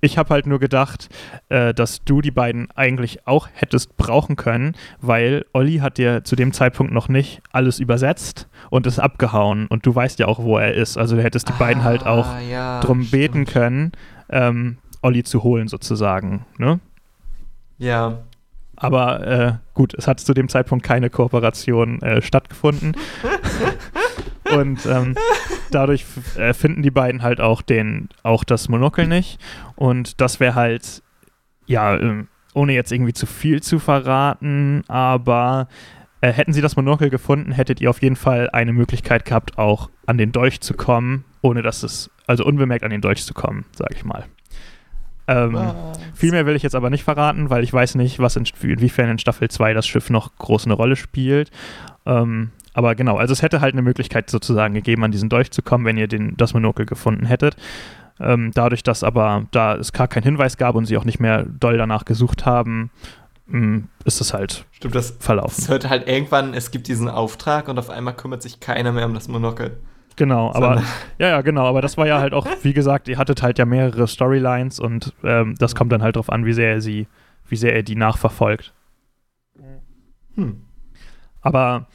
[0.05, 1.09] ich habe halt nur gedacht,
[1.49, 6.35] äh, dass du die beiden eigentlich auch hättest brauchen können, weil Olli hat dir zu
[6.35, 10.59] dem Zeitpunkt noch nicht alles übersetzt und ist abgehauen und du weißt ja auch, wo
[10.59, 10.99] er ist.
[10.99, 13.13] Also du hättest die ah, beiden halt auch ja, drum stimmt.
[13.13, 13.93] beten können,
[14.29, 16.47] ähm, Olli zu holen sozusagen.
[16.59, 16.81] Ne?
[17.79, 18.19] Ja.
[18.75, 22.97] Aber äh, gut, es hat zu dem Zeitpunkt keine Kooperation äh, stattgefunden.
[24.59, 25.17] Und ähm,
[25.71, 26.05] dadurch
[26.37, 29.39] äh, finden die beiden halt auch den, auch das Monokel nicht.
[29.77, 31.03] Und das wäre halt,
[31.67, 32.25] ja, äh,
[32.55, 35.69] ohne jetzt irgendwie zu viel zu verraten, aber
[36.21, 39.91] äh, hätten sie das Monokel gefunden, hättet ihr auf jeden Fall eine Möglichkeit gehabt, auch
[40.07, 43.65] an den Dolch zu kommen, ohne dass es, also unbemerkt an den Dolch zu kommen,
[43.73, 44.27] sag ich mal.
[45.29, 45.57] Ähm,
[46.15, 49.09] viel mehr will ich jetzt aber nicht verraten, weil ich weiß nicht, was in, inwiefern
[49.09, 51.51] in Staffel 2 das Schiff noch groß eine Rolle spielt.
[52.07, 55.63] Ähm, aber genau, also es hätte halt eine Möglichkeit sozusagen gegeben, an diesen Dolch zu
[55.63, 57.57] kommen, wenn ihr den, das Monokel gefunden hättet.
[58.21, 61.45] Ähm, dadurch, dass aber da es gar keinen Hinweis gab und sie auch nicht mehr
[61.45, 62.91] doll danach gesucht haben,
[63.47, 65.55] mh, ist es halt Stimmt, das, verlaufen.
[65.59, 69.07] es hört halt irgendwann, es gibt diesen Auftrag und auf einmal kümmert sich keiner mehr
[69.07, 69.79] um das Monokel.
[70.17, 70.83] Genau, aber
[71.19, 73.65] ja, ja, genau, aber das war ja halt auch, wie gesagt, ihr hattet halt ja
[73.65, 77.09] mehrere Storylines und ähm, das kommt dann halt drauf an, wie sehr er sie,
[77.49, 78.73] wie sehr er die nachverfolgt.
[80.35, 80.63] Hm.
[81.41, 81.87] Aber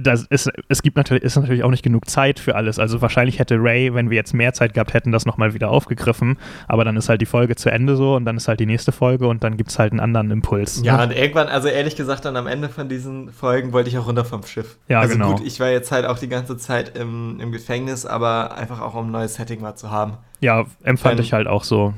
[0.00, 2.78] das ist, es gibt natürlich, ist natürlich auch nicht genug Zeit für alles.
[2.78, 6.38] Also wahrscheinlich hätte Ray, wenn wir jetzt mehr Zeit gehabt hätten, das nochmal wieder aufgegriffen.
[6.68, 8.92] Aber dann ist halt die Folge zu Ende so und dann ist halt die nächste
[8.92, 10.82] Folge und dann gibt es halt einen anderen Impuls.
[10.84, 11.04] Ja, ne?
[11.04, 14.24] und irgendwann, also ehrlich gesagt, dann am Ende von diesen Folgen wollte ich auch runter
[14.24, 14.76] vom Schiff.
[14.88, 15.34] Ja, also genau.
[15.34, 18.94] gut, ich war jetzt halt auch die ganze Zeit im, im Gefängnis, aber einfach auch
[18.94, 20.18] um ein neues Setting mal zu haben.
[20.40, 21.94] ja empfand Ähm, ich halt auch so.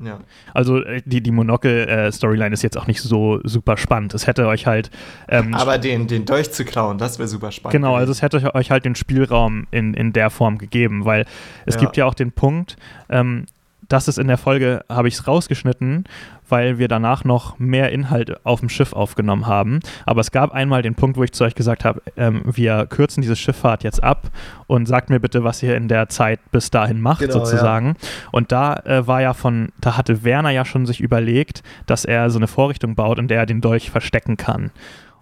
[0.00, 0.20] Ja.
[0.54, 4.14] Also äh, die, die Monocle-Storyline ist jetzt auch nicht so super spannend.
[4.14, 4.90] Es hätte euch halt
[5.28, 7.72] ähm, Aber den, den Dolch zu klauen, das wäre super spannend.
[7.72, 11.24] Genau, also es hätte euch- euch halt den Spielraum in, in der Form gegeben, weil
[11.66, 11.80] es Ja.
[11.80, 12.76] gibt ja auch den Punkt,
[13.08, 13.46] ähm,
[13.88, 16.04] das ist in der Folge, habe ich es rausgeschnitten,
[16.48, 19.80] weil wir danach noch mehr Inhalt auf dem Schiff aufgenommen haben.
[20.04, 23.22] Aber es gab einmal den Punkt, wo ich zu euch gesagt habe, ähm, wir kürzen
[23.22, 24.30] diese Schifffahrt jetzt ab
[24.66, 27.96] und sagt mir bitte, was ihr in der Zeit bis dahin macht, Genau, sozusagen.
[28.30, 32.30] Und da äh, war ja von, da hatte Werner ja schon sich überlegt, dass er
[32.30, 34.70] so eine Vorrichtung baut, in der er den Dolch verstecken kann.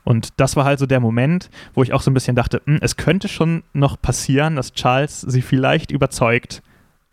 [0.02, 2.78] Und das war halt so der Moment, wo ich auch so ein bisschen dachte, hm,
[2.80, 6.62] es könnte schon noch passieren, dass Charles sie vielleicht überzeugt,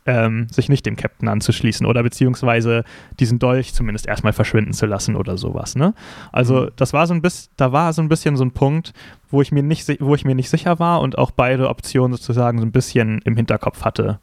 [0.05, 2.83] ähm, sich nicht dem Captain anzuschließen oder beziehungsweise
[3.19, 5.75] diesen Dolch zumindest erstmal verschwinden zu lassen oder sowas.
[5.75, 5.93] Ne?
[6.31, 6.69] Also Mhm.
[6.75, 8.93] das war so ein bisschen, da war so ein bisschen so ein Punkt,
[9.29, 12.59] wo ich mir nicht, wo ich mir nicht sicher war und auch beide Optionen sozusagen
[12.59, 14.19] so ein bisschen im Hinterkopf hatte.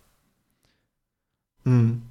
[1.65, 2.03] Hm.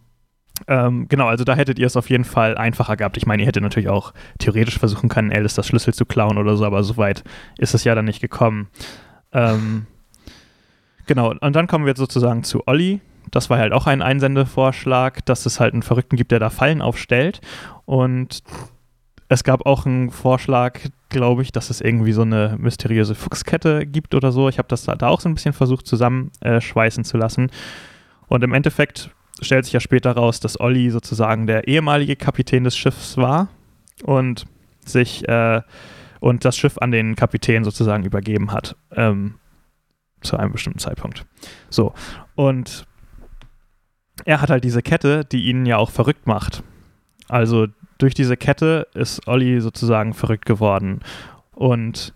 [0.68, 3.18] Ähm, genau, also da hättet ihr es auf jeden Fall einfacher gehabt.
[3.18, 6.58] Ich meine, ihr hättet natürlich auch theoretisch versuchen können, Alice das Schlüssel zu klauen oder
[6.58, 7.24] so, aber so weit
[7.58, 8.68] ist es ja dann nicht gekommen.
[9.32, 9.86] Ähm,
[11.06, 13.00] genau, und dann kommen wir jetzt sozusagen zu Olli.
[13.32, 16.82] Das war halt auch ein Einsendevorschlag, dass es halt einen Verrückten gibt, der da Fallen
[16.82, 17.42] aufstellt.
[17.86, 18.44] Und
[19.28, 24.16] es gab auch einen Vorschlag, glaube ich, dass es irgendwie so eine mysteriöse Fuchskette gibt
[24.16, 24.50] oder so.
[24.50, 27.52] Ich habe das da, da auch so ein bisschen versucht zusammenschweißen zu lassen.
[28.28, 29.12] Und im Endeffekt
[29.42, 33.50] stellt sich ja später raus, dass Olli sozusagen der ehemalige Kapitän des Schiffs war
[34.04, 34.46] und
[34.86, 35.62] sich äh,
[36.20, 39.36] und das Schiff an den Kapitän sozusagen übergeben hat ähm,
[40.22, 41.26] zu einem bestimmten Zeitpunkt.
[41.70, 41.94] So
[42.36, 42.86] und
[44.26, 46.64] er hat halt diese Kette, die ihn ja auch verrückt macht.
[47.28, 47.68] Also
[47.98, 51.02] durch diese Kette ist Olli sozusagen verrückt geworden
[51.54, 52.14] und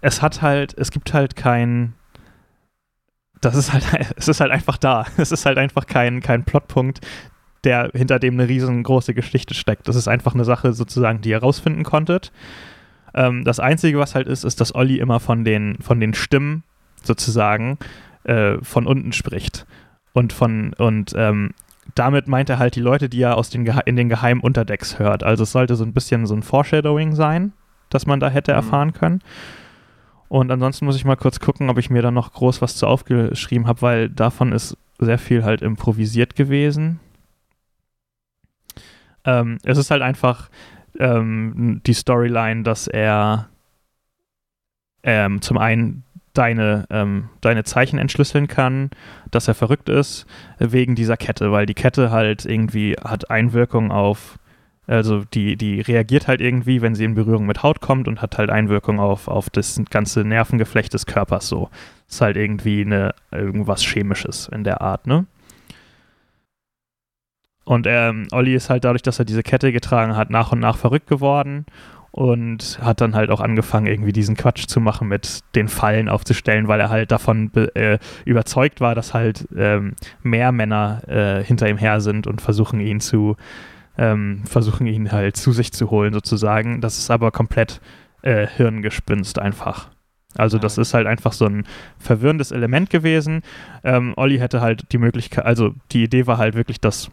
[0.00, 1.94] es hat halt, es gibt halt kein
[3.40, 3.84] das ist halt,
[4.16, 5.06] es ist halt einfach da.
[5.16, 7.00] Es ist halt einfach kein, kein Plotpunkt,
[7.64, 9.88] der hinter dem eine riesengroße Geschichte steckt.
[9.88, 12.32] Das ist einfach eine Sache sozusagen, die ihr rausfinden konntet.
[13.14, 16.64] Ähm, das Einzige, was halt ist, ist, dass Olli immer von den, von den Stimmen
[17.02, 17.78] sozusagen
[18.24, 19.66] äh, von unten spricht.
[20.16, 21.50] Und von, und ähm,
[21.94, 24.98] damit meint er halt die Leute, die er aus den, Gehe- in den geheimen Unterdecks
[24.98, 25.22] hört.
[25.22, 27.52] Also es sollte so ein bisschen so ein Foreshadowing sein,
[27.90, 28.56] das man da hätte Mhm.
[28.56, 29.20] erfahren können.
[30.28, 32.86] Und ansonsten muss ich mal kurz gucken, ob ich mir da noch groß was zu
[32.86, 36.98] aufgeschrieben habe, weil davon ist sehr viel halt improvisiert gewesen.
[39.26, 40.48] Ähm, es ist halt einfach
[40.98, 43.50] ähm, die Storyline, dass er
[45.02, 46.04] ähm, zum einen
[46.36, 48.90] deine, ähm, deine Zeichen entschlüsseln kann,
[49.30, 50.26] dass er verrückt ist,
[50.58, 54.38] wegen dieser Kette, weil die Kette halt irgendwie hat Einwirkung auf,
[54.86, 58.38] also die, die reagiert halt irgendwie, wenn sie in Berührung mit Haut kommt und hat
[58.38, 61.70] halt Einwirkung auf, auf das ganze Nervengeflecht des Körpers so.
[62.08, 65.26] Ist halt irgendwie eine, irgendwas Chemisches in der Art, ne?
[67.64, 70.76] Und ähm, Olli ist halt dadurch, dass er diese Kette getragen hat, nach und nach
[70.76, 71.66] verrückt geworden
[72.16, 76.66] und hat dann halt auch angefangen, irgendwie diesen Quatsch zu machen, mit den Fallen aufzustellen,
[76.66, 81.76] weil er halt davon äh, überzeugt war, dass halt ähm, mehr Männer äh, hinter ihm
[81.76, 83.36] her sind und versuchen ihn zu,
[83.98, 86.80] ähm, versuchen ihn halt zu sich zu holen, sozusagen.
[86.80, 87.82] Das ist aber komplett
[88.22, 89.90] äh, Hirngespinst einfach.
[90.38, 90.82] Also das Ah.
[90.82, 91.66] ist halt einfach so ein
[91.98, 93.42] verwirrendes Element gewesen.
[93.84, 97.10] Ähm, Olli hätte halt die Möglichkeit, also die Idee war halt wirklich, dass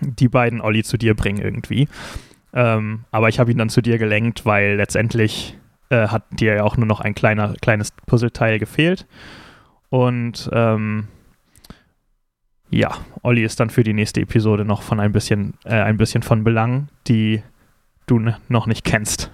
[0.00, 1.88] die beiden Olli zu dir bringen irgendwie.
[2.52, 5.56] Ähm, aber ich habe ihn dann zu dir gelenkt, weil letztendlich
[5.88, 9.06] äh, hat dir ja auch nur noch ein kleiner, kleines Puzzleteil gefehlt.
[9.88, 11.08] Und ähm,
[12.70, 12.92] ja,
[13.22, 16.44] Olli ist dann für die nächste Episode noch von ein bisschen, äh, ein bisschen von
[16.44, 17.42] Belang, die
[18.06, 19.30] du noch nicht kennst.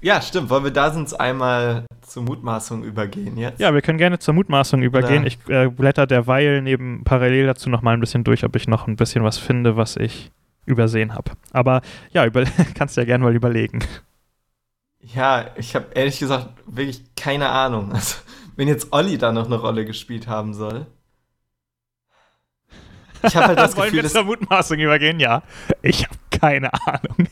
[0.00, 0.48] Ja, stimmt.
[0.48, 3.58] Wollen wir da sonst einmal zur Mutmaßung übergehen jetzt?
[3.58, 5.24] Ja, wir können gerne zur Mutmaßung übergehen.
[5.24, 5.26] Klar.
[5.26, 8.86] Ich äh, blätter derweil neben parallel dazu noch mal ein bisschen durch, ob ich noch
[8.86, 10.30] ein bisschen was finde, was ich
[10.68, 11.32] übersehen habe.
[11.52, 12.44] Aber ja, über
[12.74, 13.80] kannst ja gerne mal überlegen.
[15.00, 17.92] Ja, ich habe ehrlich gesagt wirklich keine Ahnung.
[17.94, 18.16] Also,
[18.56, 20.86] wenn jetzt Olli da noch eine Rolle gespielt haben soll.
[23.22, 25.20] Ich habe halt das Wollen Gefühl, wir zur Mutmaßung übergehen?
[25.20, 25.42] Ja.
[25.80, 27.28] Ich habe keine Ahnung.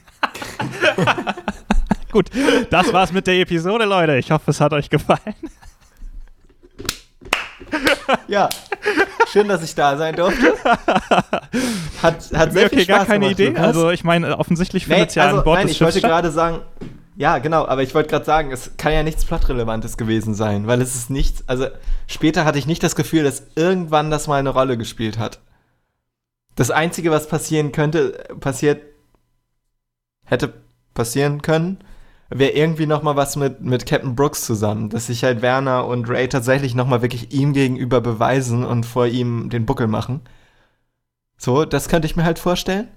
[2.12, 2.30] Gut,
[2.70, 4.16] das war's mit der Episode, Leute.
[4.16, 5.34] Ich hoffe, es hat euch gefallen.
[8.28, 8.48] Ja,
[9.30, 10.54] schön, dass ich da sein durfte.
[12.02, 13.48] Hat, hat sehr Nee, viel okay, Spaß gar keine gemacht, Idee.
[13.48, 13.64] Lukas.
[13.64, 16.00] Also, ich meine, offensichtlich Nee, findet es ja also, an Bord nein, des ich wollte
[16.00, 16.60] gerade sagen,
[17.16, 20.82] ja, genau, aber ich wollte gerade sagen, es kann ja nichts Plottrelevantes gewesen sein, weil
[20.82, 21.66] es ist nichts, also
[22.06, 25.40] später hatte ich nicht das Gefühl, dass irgendwann das mal eine Rolle gespielt hat.
[26.56, 28.82] Das Einzige, was passieren könnte, passiert,
[30.24, 30.52] hätte
[30.94, 31.78] passieren können,
[32.28, 36.08] wäre irgendwie noch mal was mit, mit Captain Brooks zusammen, dass sich halt Werner und
[36.08, 40.20] Ray tatsächlich noch mal wirklich ihm gegenüber beweisen und vor ihm den Buckel machen.
[41.36, 42.88] So, das könnte ich mir halt vorstellen.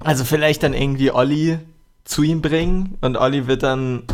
[0.00, 1.58] Also vielleicht dann irgendwie Olli
[2.04, 4.04] zu ihm bringen und Olli wird dann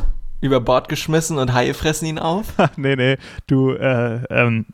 [0.41, 2.55] über Bord geschmissen und Haie fressen ihn auf.
[2.77, 3.17] nee, nee,
[3.47, 4.67] du, äh, ähm,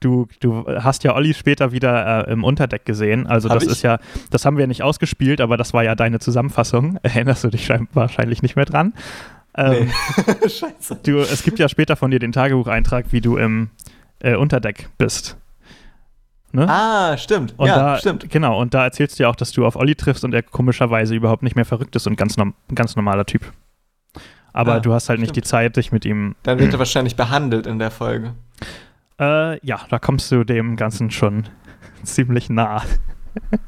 [0.00, 3.26] du, du hast ja Olli später wieder äh, im Unterdeck gesehen.
[3.26, 3.70] Also Hab das ich?
[3.70, 3.98] ist ja,
[4.30, 6.98] das haben wir nicht ausgespielt, aber das war ja deine Zusammenfassung.
[7.02, 8.94] Erinnerst du dich schein- wahrscheinlich nicht mehr dran?
[9.56, 9.90] Ähm,
[10.42, 11.00] Scheiße.
[11.02, 13.70] du, es gibt ja später von dir den Tagebucheintrag, wie du im
[14.20, 15.36] äh, Unterdeck bist.
[16.52, 16.66] Ne?
[16.68, 17.54] Ah, stimmt.
[17.58, 18.30] Und ja, da, stimmt.
[18.30, 21.14] Genau, und da erzählst du ja auch, dass du auf Olli triffst und er komischerweise
[21.14, 23.52] überhaupt nicht mehr verrückt ist und ganz, norm ganz normaler Typ.
[24.54, 25.46] Aber Ah, du hast halt nicht die stimmt.
[25.48, 26.36] Zeit, dich mit ihm.
[26.44, 28.32] Dann wird er wahrscheinlich behandelt in der Folge.
[29.20, 31.48] Äh, ja, da kommst du dem Ganzen schon
[32.04, 32.82] ziemlich nah.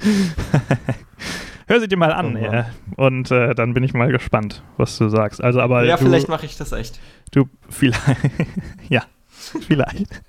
[1.67, 2.45] Hör sie dir mal an, Oh Mann.
[2.55, 2.65] äh,
[2.97, 5.43] und äh, dann bin ich mal gespannt, was du sagst.
[5.43, 6.99] Also, aber ja, du, vielleicht mache ich das echt.
[7.31, 8.03] du vielleicht,
[8.89, 10.23] ja, vielleicht.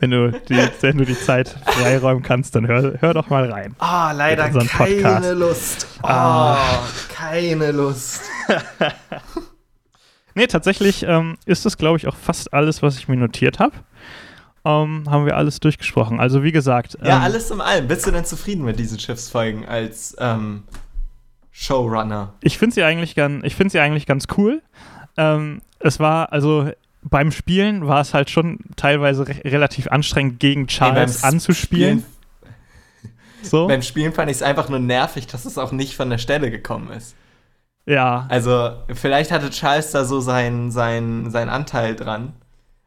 [0.00, 3.76] Wenn du, die, wenn du die Zeit freiräumen kannst, dann hör, hör doch mal rein.
[3.78, 5.32] Ah, leider Mit unserem keine Podcast.
[5.34, 5.86] Lust.
[6.02, 6.82] Oh, Ah.
[7.14, 8.22] keine Lust.
[10.34, 13.74] Nee, tatsächlich ähm, ist das, glaube ich, auch fast alles, was ich mir notiert habe.
[14.64, 16.20] Ähm, haben wir alles durchgesprochen.
[16.20, 16.96] Also, wie gesagt.
[17.02, 17.88] Ja, ähm, alles im Allem.
[17.88, 20.62] Bist du denn zufrieden mit diesen Schiffsfolgen als ähm,
[21.50, 22.34] Showrunner?
[22.42, 24.62] Ich finde sie eigentlich ganz, ich finde sie eigentlich ganz cool.
[25.16, 26.70] Ähm, es war also
[27.02, 32.04] beim Spielen war es halt schon teilweise re relativ anstrengend gegen Charles beim anzuspielen.
[33.42, 33.66] so.
[33.66, 36.50] Beim Spielen fand ich es einfach nur nervig, dass es auch nicht von der Stelle
[36.50, 37.16] gekommen ist.
[37.86, 42.34] ja, Also, vielleicht hatte Charles da so seinen sein, sein Anteil dran.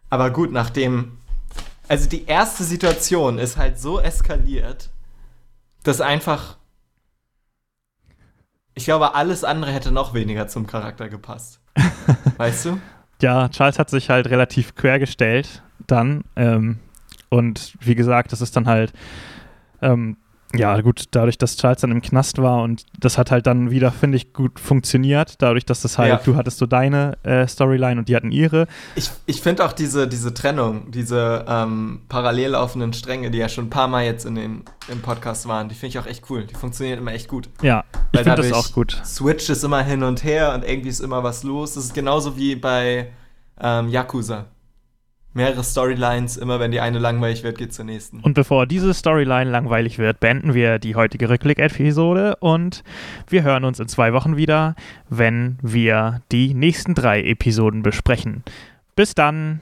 [0.09, 1.17] Aber gut, nachdem.
[1.87, 4.89] Also, die erste Situation ist halt so eskaliert,
[5.83, 6.57] dass einfach.
[8.73, 11.61] Ich glaube, alles andere hätte noch weniger zum Charakter gepasst.
[12.37, 12.79] weißt du?
[13.21, 16.23] ja, Charles hat sich halt relativ quer gestellt dann.
[16.35, 16.79] Ähm,
[17.29, 18.93] und wie gesagt, das ist dann halt
[19.81, 20.17] ähm,
[20.57, 23.91] ja, gut, dadurch, dass Charles dann im Knast war und das hat halt dann wieder,
[23.91, 25.41] finde ich, gut funktioniert.
[25.41, 26.21] Dadurch, dass das halt, Ja.
[26.23, 28.67] du hattest so deine äh, Storyline und die hatten ihre.
[28.95, 33.65] Ich, ich finde auch diese, diese Trennung, diese ähm, parallel laufenden Stränge, die ja schon
[33.65, 36.45] ein paar Mal jetzt in den, im Podcast waren, die finde ich auch echt cool.
[36.45, 37.49] Die funktionieren immer echt gut.
[37.61, 39.01] Ja, ich Weil finde das auch gut.
[39.05, 41.73] Switch ist immer hin und her und irgendwie ist immer was los.
[41.75, 43.09] Das ist genauso wie bei
[43.59, 44.45] ähm, Yakuza.
[45.35, 48.21] Mehrere Storylines, immer wenn die eine langweilig wird, geht zur nächsten.
[48.21, 52.85] Und bevor diese Storyline langweilig wird, beenden wir die heutige Rückblick-Episode und
[53.27, 54.75] wir hören uns in zwei Wochen wieder,
[55.09, 58.43] wenn wir die nächsten drei Episoden besprechen.
[58.95, 59.59] Bis dann!